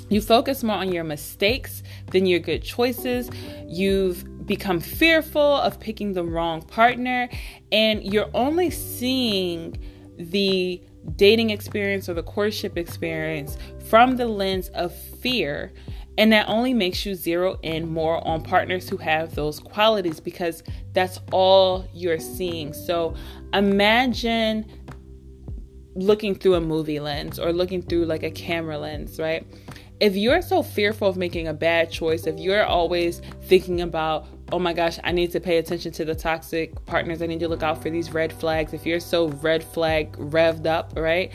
You 0.09 0.21
focus 0.21 0.63
more 0.63 0.75
on 0.75 0.91
your 0.91 1.03
mistakes 1.03 1.83
than 2.11 2.25
your 2.25 2.39
good 2.39 2.63
choices. 2.63 3.29
You've 3.67 4.45
become 4.45 4.79
fearful 4.79 5.41
of 5.41 5.79
picking 5.79 6.13
the 6.13 6.23
wrong 6.23 6.61
partner, 6.61 7.29
and 7.71 8.03
you're 8.03 8.29
only 8.33 8.69
seeing 8.69 9.77
the 10.17 10.81
dating 11.15 11.49
experience 11.49 12.07
or 12.07 12.13
the 12.13 12.23
courtship 12.23 12.77
experience 12.77 13.57
from 13.89 14.17
the 14.17 14.27
lens 14.27 14.69
of 14.69 14.95
fear. 14.95 15.73
And 16.17 16.31
that 16.31 16.47
only 16.47 16.73
makes 16.73 17.05
you 17.05 17.13
zero 17.13 17.57
in 17.61 17.91
more 17.91 18.25
on 18.25 18.41
partners 18.41 18.87
who 18.87 18.97
have 18.97 19.35
those 19.35 19.59
qualities 19.59 20.19
because 20.19 20.63
that's 20.93 21.19
all 21.31 21.85
you're 21.93 22.19
seeing. 22.19 22.73
So 22.73 23.15
imagine 23.53 24.65
looking 25.95 26.35
through 26.35 26.55
a 26.55 26.61
movie 26.61 26.99
lens 26.99 27.39
or 27.39 27.51
looking 27.51 27.81
through 27.81 28.05
like 28.05 28.23
a 28.23 28.31
camera 28.31 28.77
lens, 28.77 29.19
right? 29.19 29.45
if 29.99 30.15
you're 30.15 30.41
so 30.41 30.61
fearful 30.61 31.07
of 31.07 31.17
making 31.17 31.47
a 31.47 31.53
bad 31.53 31.89
choice, 31.89 32.27
if 32.27 32.37
you're 32.37 32.65
always 32.65 33.21
thinking 33.43 33.81
about, 33.81 34.27
oh 34.51 34.59
my 34.59 34.73
gosh, 34.73 34.99
I 35.03 35.11
need 35.11 35.31
to 35.31 35.39
pay 35.39 35.57
attention 35.57 35.91
to 35.93 36.05
the 36.05 36.15
toxic 36.15 36.85
partners, 36.85 37.21
I 37.21 37.27
need 37.27 37.39
to 37.39 37.47
look 37.47 37.63
out 37.63 37.81
for 37.81 37.89
these 37.89 38.11
red 38.11 38.33
flags, 38.33 38.73
if 38.73 38.85
you're 38.85 38.99
so 38.99 39.29
red 39.29 39.63
flag 39.63 40.11
revved 40.17 40.65
up, 40.65 40.93
right? 40.97 41.31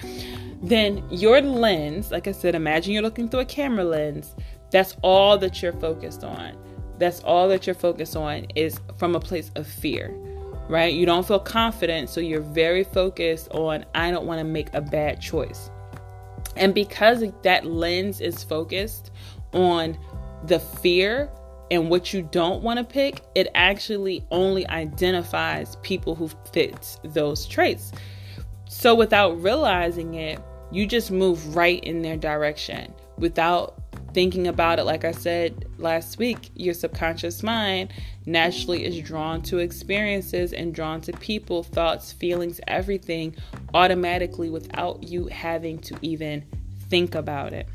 Then 0.62 1.02
your 1.10 1.40
lens, 1.40 2.10
like 2.10 2.28
I 2.28 2.32
said, 2.32 2.54
imagine 2.54 2.92
you're 2.92 3.02
looking 3.02 3.28
through 3.28 3.40
a 3.40 3.46
camera 3.46 3.84
lens, 3.84 4.34
that's 4.70 4.96
all 5.02 5.38
that 5.38 5.62
you're 5.62 5.72
focused 5.72 6.24
on. 6.24 6.56
That's 6.98 7.20
all 7.20 7.48
that 7.48 7.66
you're 7.66 7.74
focused 7.74 8.16
on 8.16 8.46
is 8.54 8.78
from 8.98 9.14
a 9.14 9.20
place 9.20 9.50
of 9.56 9.66
fear, 9.66 10.14
right? 10.68 10.92
You 10.92 11.06
don't 11.06 11.26
feel 11.26 11.38
confident, 11.38 12.10
so 12.10 12.20
you're 12.20 12.40
very 12.40 12.84
focused 12.84 13.48
on, 13.52 13.84
I 13.94 14.10
don't 14.10 14.26
want 14.26 14.38
to 14.38 14.44
make 14.44 14.72
a 14.74 14.80
bad 14.80 15.20
choice. 15.20 15.70
And 16.56 16.74
because 16.74 17.24
that 17.42 17.64
lens 17.64 18.20
is 18.20 18.44
focused 18.44 19.10
on 19.52 19.98
the 20.44 20.60
fear 20.60 21.30
and 21.70 21.88
what 21.88 22.12
you 22.12 22.22
don't 22.22 22.62
want 22.62 22.78
to 22.78 22.84
pick, 22.84 23.22
it 23.34 23.48
actually 23.54 24.26
only 24.30 24.68
identifies 24.68 25.76
people 25.76 26.14
who 26.14 26.28
fit 26.52 26.98
those 27.04 27.46
traits. 27.46 27.92
So 28.68 28.94
without 28.94 29.40
realizing 29.40 30.14
it, 30.14 30.40
you 30.70 30.86
just 30.86 31.10
move 31.10 31.56
right 31.56 31.82
in 31.82 32.02
their 32.02 32.16
direction 32.16 32.92
without 33.18 33.79
thinking 34.12 34.46
about 34.46 34.78
it, 34.78 34.84
like 34.84 35.04
I 35.04 35.12
said 35.12 35.66
last 35.78 36.18
week, 36.18 36.50
your 36.54 36.74
subconscious 36.74 37.42
mind 37.42 37.92
naturally 38.26 38.84
is 38.84 39.00
drawn 39.00 39.42
to 39.42 39.58
experiences 39.58 40.52
and 40.52 40.74
drawn 40.74 41.00
to 41.02 41.12
people, 41.12 41.62
thoughts, 41.62 42.12
feelings, 42.12 42.60
everything 42.66 43.34
automatically 43.74 44.50
without 44.50 45.02
you 45.02 45.26
having 45.26 45.78
to 45.80 45.96
even 46.02 46.44
think 46.88 47.14
about 47.14 47.52
it. 47.52 47.68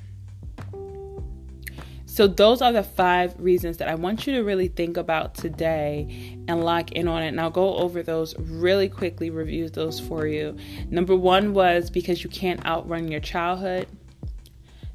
So, 2.15 2.27
those 2.27 2.61
are 2.61 2.71
the 2.71 2.81
five 2.81 3.35
reasons 3.37 3.75
that 3.77 3.89
I 3.89 3.95
want 3.95 4.25
you 4.25 4.35
to 4.35 4.43
really 4.43 4.69
think 4.69 4.95
about 4.95 5.35
today 5.35 6.37
and 6.47 6.63
lock 6.63 6.93
in 6.93 7.09
on 7.09 7.21
it. 7.23 7.27
And 7.27 7.41
I'll 7.41 7.49
go 7.49 7.75
over 7.75 8.01
those 8.01 8.33
really 8.39 8.87
quickly, 8.87 9.29
review 9.29 9.67
those 9.67 9.99
for 9.99 10.25
you. 10.25 10.55
Number 10.89 11.13
one 11.13 11.53
was 11.53 11.89
because 11.89 12.23
you 12.23 12.29
can't 12.29 12.65
outrun 12.65 13.09
your 13.09 13.19
childhood. 13.19 13.89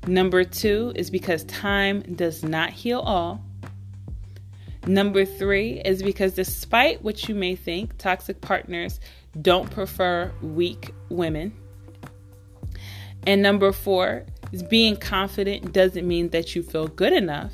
Number 0.06 0.44
two 0.44 0.92
is 0.94 1.10
because 1.10 1.44
time 1.44 2.00
does 2.14 2.42
not 2.42 2.70
heal 2.70 3.00
all. 3.00 3.44
Number 4.86 5.24
three 5.24 5.80
is 5.84 6.02
because 6.02 6.34
despite 6.34 7.02
what 7.02 7.28
you 7.28 7.34
may 7.34 7.54
think, 7.54 7.98
toxic 7.98 8.40
partners 8.40 8.98
don't 9.42 9.70
prefer 9.70 10.32
weak 10.40 10.94
women. 11.10 11.52
And 13.26 13.42
number 13.42 13.72
four 13.72 14.24
is 14.52 14.62
being 14.62 14.96
confident 14.96 15.72
doesn't 15.72 16.08
mean 16.08 16.30
that 16.30 16.56
you 16.56 16.62
feel 16.62 16.88
good 16.88 17.12
enough. 17.12 17.52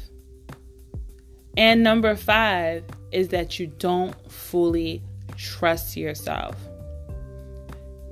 And 1.57 1.83
number 1.83 2.15
five 2.15 2.85
is 3.11 3.29
that 3.29 3.59
you 3.59 3.67
don't 3.67 4.15
fully 4.31 5.03
trust 5.37 5.97
yourself. 5.97 6.57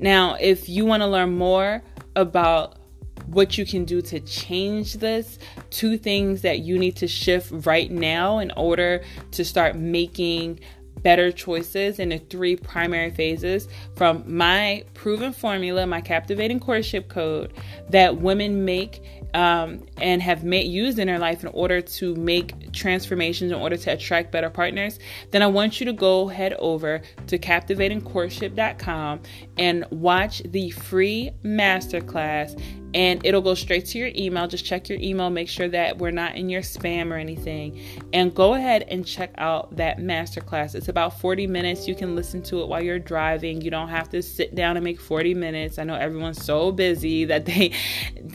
Now, 0.00 0.34
if 0.40 0.68
you 0.68 0.84
want 0.84 1.02
to 1.02 1.06
learn 1.06 1.36
more 1.36 1.82
about 2.16 2.78
what 3.26 3.58
you 3.58 3.66
can 3.66 3.84
do 3.84 4.02
to 4.02 4.20
change 4.20 4.94
this, 4.94 5.38
two 5.70 5.96
things 5.98 6.42
that 6.42 6.60
you 6.60 6.78
need 6.78 6.96
to 6.96 7.08
shift 7.08 7.50
right 7.66 7.90
now 7.90 8.38
in 8.38 8.50
order 8.56 9.02
to 9.32 9.44
start 9.44 9.76
making 9.76 10.60
better 11.02 11.30
choices 11.30 11.98
in 11.98 12.08
the 12.08 12.18
three 12.18 12.56
primary 12.56 13.10
phases 13.10 13.68
from 13.94 14.24
my 14.26 14.84
proven 14.94 15.32
formula, 15.32 15.86
my 15.86 16.00
captivating 16.00 16.58
courtship 16.58 17.08
code 17.08 17.52
that 17.90 18.16
women 18.16 18.64
make 18.64 19.02
um, 19.34 19.84
and 19.98 20.22
have 20.22 20.44
made, 20.44 20.66
used 20.66 20.98
in 20.98 21.08
their 21.08 21.18
life 21.18 21.42
in 21.42 21.48
order 21.48 21.80
to 21.80 22.14
make 22.14 22.72
transformations, 22.72 23.50
in 23.50 23.58
order 23.58 23.76
to 23.76 23.92
attract 23.92 24.30
better 24.30 24.48
partners, 24.48 24.98
then 25.32 25.42
I 25.42 25.48
want 25.48 25.80
you 25.80 25.86
to 25.86 25.92
go 25.92 26.28
head 26.28 26.54
over 26.54 27.02
to 27.26 27.38
captivatingcourtship.com 27.38 29.20
and 29.58 29.84
watch 29.90 30.42
the 30.44 30.70
free 30.70 31.32
masterclass 31.44 32.58
and 32.94 33.24
it'll 33.26 33.42
go 33.42 33.54
straight 33.54 33.86
to 33.86 33.98
your 33.98 34.10
email. 34.14 34.46
Just 34.46 34.64
check 34.64 34.88
your 34.88 34.98
email, 35.00 35.28
make 35.28 35.48
sure 35.48 35.68
that 35.68 35.98
we're 35.98 36.12
not 36.12 36.36
in 36.36 36.48
your 36.48 36.62
spam 36.62 37.10
or 37.10 37.16
anything, 37.16 37.80
and 38.12 38.34
go 38.34 38.54
ahead 38.54 38.84
and 38.88 39.04
check 39.04 39.34
out 39.36 39.74
that 39.76 39.98
masterclass. 39.98 40.74
It's 40.74 40.88
about 40.88 41.18
40 41.20 41.46
minutes. 41.48 41.88
You 41.88 41.96
can 41.96 42.14
listen 42.14 42.42
to 42.44 42.62
it 42.62 42.68
while 42.68 42.82
you're 42.82 43.00
driving. 43.00 43.60
You 43.60 43.70
don't 43.70 43.88
have 43.88 44.08
to 44.10 44.22
sit 44.22 44.54
down 44.54 44.76
and 44.76 44.84
make 44.84 45.00
40 45.00 45.34
minutes. 45.34 45.78
I 45.78 45.84
know 45.84 45.96
everyone's 45.96 46.42
so 46.42 46.70
busy 46.70 47.24
that 47.24 47.44
they 47.46 47.72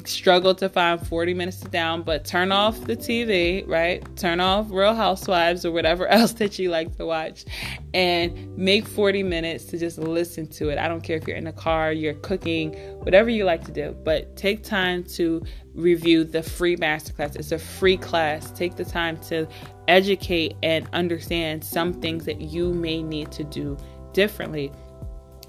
struggle 0.06 0.54
to 0.56 0.68
find 0.68 1.06
40 1.06 1.34
minutes 1.34 1.62
to 1.62 1.70
down, 1.70 2.04
but 2.04 2.26
turn 2.26 2.52
off 2.52 2.82
the 2.82 2.98
TV, 2.98 3.66
right? 3.68 4.04
Turn 4.18 4.40
off 4.40 4.68
Real 4.70 4.94
Housewives 4.94 5.66
or 5.66 5.72
whatever 5.72 6.08
else 6.20 6.34
that 6.34 6.60
you 6.60 6.70
like 6.70 6.98
to 6.98 7.06
watch 7.06 7.46
and 7.94 8.58
make 8.58 8.86
40 8.86 9.24
minutes 9.24 9.66
to 9.66 9.78
just 9.78 9.98
listen 9.98 10.48
to 10.48 10.70
it. 10.70 10.78
I 10.78 10.88
don't 10.88 11.02
care 11.02 11.18
if 11.18 11.28
you're 11.28 11.38
in 11.38 11.48
a 11.48 11.54
car, 11.54 11.92
you're 11.92 12.14
cooking, 12.16 12.74
whatever 13.00 13.30
you 13.30 13.46
like 13.46 13.64
to 13.66 13.72
do, 13.72 13.96
but 14.04 14.36
take 14.36 14.49
take 14.50 14.64
time 14.64 15.04
to 15.04 15.44
review 15.76 16.24
the 16.24 16.42
free 16.42 16.76
masterclass. 16.76 17.36
It's 17.36 17.52
a 17.52 17.60
free 17.60 17.98
class. 17.98 18.52
Take 18.52 18.76
the 18.76 18.86
time 18.86 19.18
to 19.30 19.48
educate 19.88 20.56
and 20.64 20.88
understand 20.94 21.64
some 21.64 21.94
things 21.94 22.26
that 22.26 22.42
you 22.42 22.74
may 22.74 23.04
need 23.04 23.32
to 23.34 23.44
do 23.44 23.78
differently. 24.14 24.72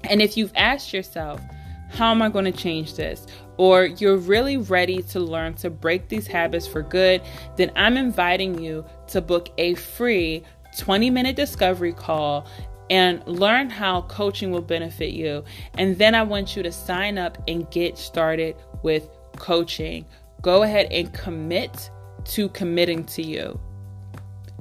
And 0.03 0.21
if 0.21 0.37
you've 0.37 0.53
asked 0.55 0.93
yourself, 0.93 1.41
how 1.89 2.11
am 2.11 2.21
I 2.21 2.29
going 2.29 2.45
to 2.45 2.51
change 2.51 2.95
this? 2.95 3.25
Or 3.57 3.85
you're 3.85 4.17
really 4.17 4.57
ready 4.57 5.01
to 5.03 5.19
learn 5.19 5.55
to 5.55 5.69
break 5.69 6.07
these 6.07 6.27
habits 6.27 6.67
for 6.67 6.81
good, 6.81 7.21
then 7.57 7.71
I'm 7.75 7.97
inviting 7.97 8.61
you 8.61 8.85
to 9.07 9.21
book 9.21 9.49
a 9.57 9.73
free 9.75 10.43
20 10.77 11.09
minute 11.09 11.35
discovery 11.35 11.91
call 11.91 12.47
and 12.91 13.25
learn 13.25 13.69
how 13.69 14.01
coaching 14.03 14.51
will 14.51 14.61
benefit 14.61 15.13
you. 15.13 15.43
And 15.77 15.97
then 15.97 16.13
I 16.13 16.23
want 16.23 16.57
you 16.57 16.63
to 16.63 16.71
sign 16.73 17.17
up 17.17 17.37
and 17.47 17.69
get 17.71 17.97
started 17.97 18.55
with 18.83 19.09
coaching. 19.37 20.05
Go 20.41 20.63
ahead 20.63 20.87
and 20.91 21.13
commit 21.13 21.89
to 22.25 22.49
committing 22.49 23.05
to 23.05 23.21
you. 23.21 23.57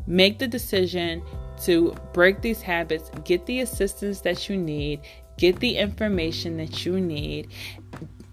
Make 0.06 0.38
the 0.38 0.46
decision 0.48 1.22
to 1.62 1.94
break 2.12 2.40
these 2.40 2.62
habits, 2.62 3.10
get 3.24 3.44
the 3.46 3.60
assistance 3.60 4.20
that 4.22 4.48
you 4.48 4.56
need, 4.56 5.00
get 5.36 5.60
the 5.60 5.76
information 5.76 6.56
that 6.56 6.86
you 6.86 6.98
need. 7.00 7.48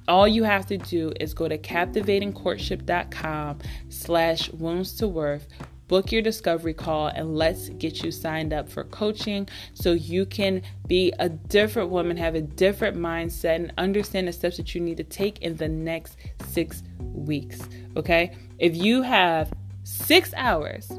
All 0.07 0.27
you 0.27 0.43
have 0.43 0.65
to 0.67 0.77
do 0.77 1.11
is 1.19 1.33
go 1.33 1.49
to 1.49 1.57
captivatingcourtship.com 1.57 3.59
slash 3.89 4.51
wounds 4.53 4.93
to 4.95 5.07
worth 5.07 5.47
book 5.87 6.11
your 6.11 6.21
discovery 6.21 6.73
call 6.73 7.07
and 7.07 7.35
let's 7.35 7.69
get 7.69 8.03
you 8.03 8.11
signed 8.11 8.53
up 8.53 8.69
for 8.69 8.83
coaching 8.85 9.47
so 9.73 9.93
you 9.93 10.25
can 10.25 10.61
be 10.87 11.13
a 11.19 11.29
different 11.29 11.89
woman, 11.89 12.17
have 12.17 12.35
a 12.35 12.41
different 12.41 12.97
mindset, 12.97 13.55
and 13.55 13.73
understand 13.77 14.27
the 14.27 14.33
steps 14.33 14.57
that 14.57 14.75
you 14.75 14.81
need 14.81 14.97
to 14.97 15.03
take 15.03 15.39
in 15.39 15.55
the 15.57 15.67
next 15.67 16.17
six 16.47 16.83
weeks. 16.99 17.61
Okay? 17.95 18.35
If 18.59 18.75
you 18.75 19.01
have 19.01 19.51
six 19.83 20.33
hours, 20.35 20.91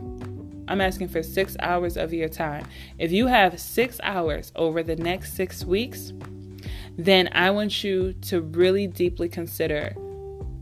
I'm 0.69 0.81
asking 0.81 1.09
for 1.09 1.23
six 1.23 1.57
hours 1.61 1.97
of 1.97 2.13
your 2.13 2.29
time. 2.29 2.67
If 2.99 3.11
you 3.11 3.27
have 3.27 3.59
six 3.61 3.99
hours 4.03 4.53
over 4.55 4.83
the 4.83 4.97
next 4.97 5.35
six 5.35 5.65
weeks, 5.65 6.13
then 6.97 7.29
I 7.33 7.51
want 7.51 7.85
you 7.85 8.13
to 8.23 8.41
really 8.41 8.87
deeply 8.87 9.29
consider 9.29 9.95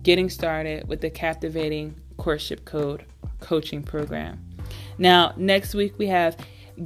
getting 0.02 0.30
started 0.30 0.86
with 0.86 1.00
the 1.00 1.10
captivating 1.10 1.96
courtship 2.18 2.64
code 2.64 3.04
coaching 3.40 3.82
program. 3.82 4.42
Now, 4.98 5.34
next 5.36 5.74
week 5.74 5.98
we 5.98 6.06
have 6.08 6.36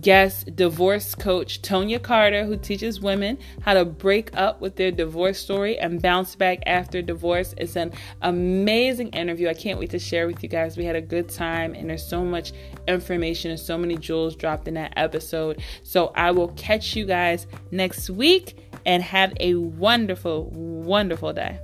guest 0.00 0.54
divorce 0.54 1.14
coach 1.14 1.62
Tonya 1.62 2.00
Carter, 2.00 2.44
who 2.44 2.56
teaches 2.56 3.00
women 3.00 3.38
how 3.62 3.74
to 3.74 3.84
break 3.84 4.30
up 4.36 4.60
with 4.60 4.76
their 4.76 4.90
divorce 4.90 5.38
story 5.38 5.78
and 5.78 6.00
bounce 6.00 6.36
back 6.36 6.62
after 6.66 7.02
divorce. 7.02 7.54
It's 7.58 7.76
an 7.76 7.92
amazing 8.22 9.08
interview. 9.08 9.48
I 9.48 9.54
can't 9.54 9.78
wait 9.78 9.90
to 9.90 9.98
share 9.98 10.26
with 10.26 10.42
you 10.42 10.48
guys. 10.48 10.76
We 10.76 10.84
had 10.84 10.96
a 10.96 11.00
good 11.00 11.28
time, 11.28 11.74
and 11.74 11.90
there's 11.90 12.06
so 12.06 12.24
much 12.24 12.52
information 12.86 13.50
and 13.50 13.58
so 13.58 13.76
many 13.76 13.96
jewels 13.96 14.36
dropped 14.36 14.68
in 14.68 14.74
that 14.74 14.92
episode. 14.96 15.62
So 15.82 16.12
I 16.14 16.30
will 16.30 16.48
catch 16.48 16.94
you 16.94 17.04
guys 17.04 17.46
next 17.70 18.10
week 18.10 18.58
and 18.86 19.02
have 19.02 19.32
a 19.40 19.54
wonderful, 19.54 20.50
wonderful 20.50 21.32
day. 21.32 21.58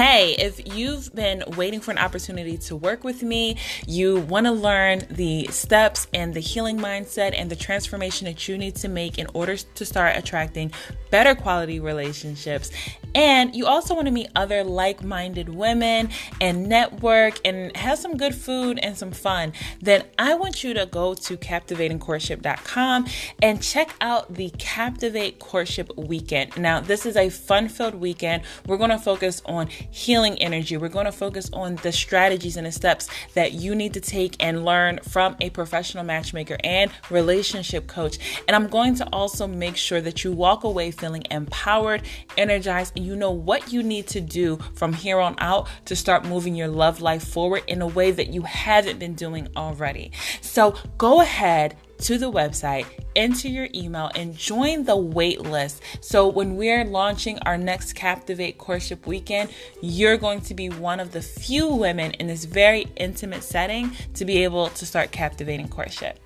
Hey, 0.00 0.34
if 0.38 0.74
you've 0.74 1.14
been 1.14 1.44
waiting 1.58 1.78
for 1.78 1.90
an 1.90 1.98
opportunity 1.98 2.56
to 2.56 2.74
work 2.74 3.04
with 3.04 3.22
me, 3.22 3.58
you 3.86 4.20
want 4.20 4.46
to 4.46 4.50
learn 4.50 5.02
the 5.10 5.46
steps 5.48 6.06
and 6.14 6.32
the 6.32 6.40
healing 6.40 6.78
mindset 6.78 7.34
and 7.36 7.50
the 7.50 7.56
transformation 7.56 8.24
that 8.24 8.48
you 8.48 8.56
need 8.56 8.76
to 8.76 8.88
make 8.88 9.18
in 9.18 9.26
order 9.34 9.58
to 9.58 9.84
start 9.84 10.16
attracting 10.16 10.72
better 11.10 11.34
quality 11.34 11.80
relationships, 11.80 12.70
and 13.14 13.54
you 13.54 13.66
also 13.66 13.94
want 13.94 14.06
to 14.06 14.12
meet 14.12 14.28
other 14.36 14.62
like 14.62 15.02
minded 15.02 15.48
women 15.48 16.08
and 16.40 16.68
network 16.68 17.40
and 17.44 17.76
have 17.76 17.98
some 17.98 18.16
good 18.16 18.34
food 18.34 18.78
and 18.78 18.96
some 18.96 19.10
fun, 19.10 19.52
then 19.80 20.04
I 20.18 20.34
want 20.34 20.62
you 20.62 20.72
to 20.74 20.86
go 20.86 21.14
to 21.14 21.36
captivatingcourtship.com 21.36 23.06
and 23.42 23.62
check 23.62 23.94
out 24.00 24.32
the 24.34 24.50
Captivate 24.58 25.40
Courtship 25.40 25.90
Weekend. 25.96 26.56
Now, 26.56 26.80
this 26.80 27.04
is 27.04 27.16
a 27.16 27.28
fun 27.28 27.68
filled 27.68 27.96
weekend. 27.96 28.44
We're 28.66 28.78
going 28.78 28.90
to 28.90 28.98
focus 28.98 29.42
on 29.44 29.68
healing 29.90 30.40
energy. 30.40 30.76
We're 30.76 30.88
going 30.88 31.06
to 31.06 31.12
focus 31.12 31.50
on 31.52 31.76
the 31.76 31.92
strategies 31.92 32.56
and 32.56 32.66
the 32.66 32.72
steps 32.72 33.08
that 33.34 33.52
you 33.52 33.74
need 33.74 33.94
to 33.94 34.00
take 34.00 34.36
and 34.40 34.64
learn 34.64 35.00
from 35.08 35.36
a 35.40 35.50
professional 35.50 36.04
matchmaker 36.04 36.56
and 36.64 36.90
relationship 37.10 37.86
coach. 37.86 38.18
And 38.46 38.54
I'm 38.54 38.68
going 38.68 38.94
to 38.96 39.08
also 39.12 39.46
make 39.46 39.76
sure 39.76 40.00
that 40.00 40.24
you 40.24 40.32
walk 40.32 40.64
away 40.64 40.90
feeling 40.90 41.24
empowered, 41.30 42.02
energized, 42.36 42.94
and 42.96 43.04
you 43.04 43.16
know 43.16 43.30
what 43.30 43.72
you 43.72 43.82
need 43.82 44.06
to 44.08 44.20
do 44.20 44.58
from 44.74 44.92
here 44.92 45.20
on 45.20 45.34
out 45.38 45.68
to 45.86 45.96
start 45.96 46.24
moving 46.24 46.54
your 46.54 46.68
love 46.68 47.00
life 47.00 47.26
forward 47.26 47.62
in 47.66 47.82
a 47.82 47.86
way 47.86 48.10
that 48.10 48.28
you 48.32 48.42
haven't 48.42 48.98
been 48.98 49.14
doing 49.14 49.48
already. 49.56 50.12
So 50.40 50.74
go 50.98 51.20
ahead 51.20 51.76
to 52.00 52.18
the 52.18 52.30
website, 52.30 52.86
enter 53.14 53.48
your 53.48 53.68
email, 53.74 54.10
and 54.14 54.36
join 54.36 54.84
the 54.84 54.96
wait 54.96 55.40
list. 55.42 55.82
So 56.00 56.28
when 56.28 56.56
we're 56.56 56.84
launching 56.84 57.38
our 57.40 57.58
next 57.58 57.94
Captivate 57.94 58.58
Courtship 58.58 59.06
weekend, 59.06 59.50
you're 59.80 60.16
going 60.16 60.40
to 60.42 60.54
be 60.54 60.68
one 60.68 61.00
of 61.00 61.12
the 61.12 61.22
few 61.22 61.68
women 61.68 62.12
in 62.12 62.26
this 62.26 62.44
very 62.44 62.86
intimate 62.96 63.42
setting 63.42 63.92
to 64.14 64.24
be 64.24 64.44
able 64.44 64.68
to 64.70 64.86
start 64.86 65.10
captivating 65.10 65.68
courtship. 65.68 66.18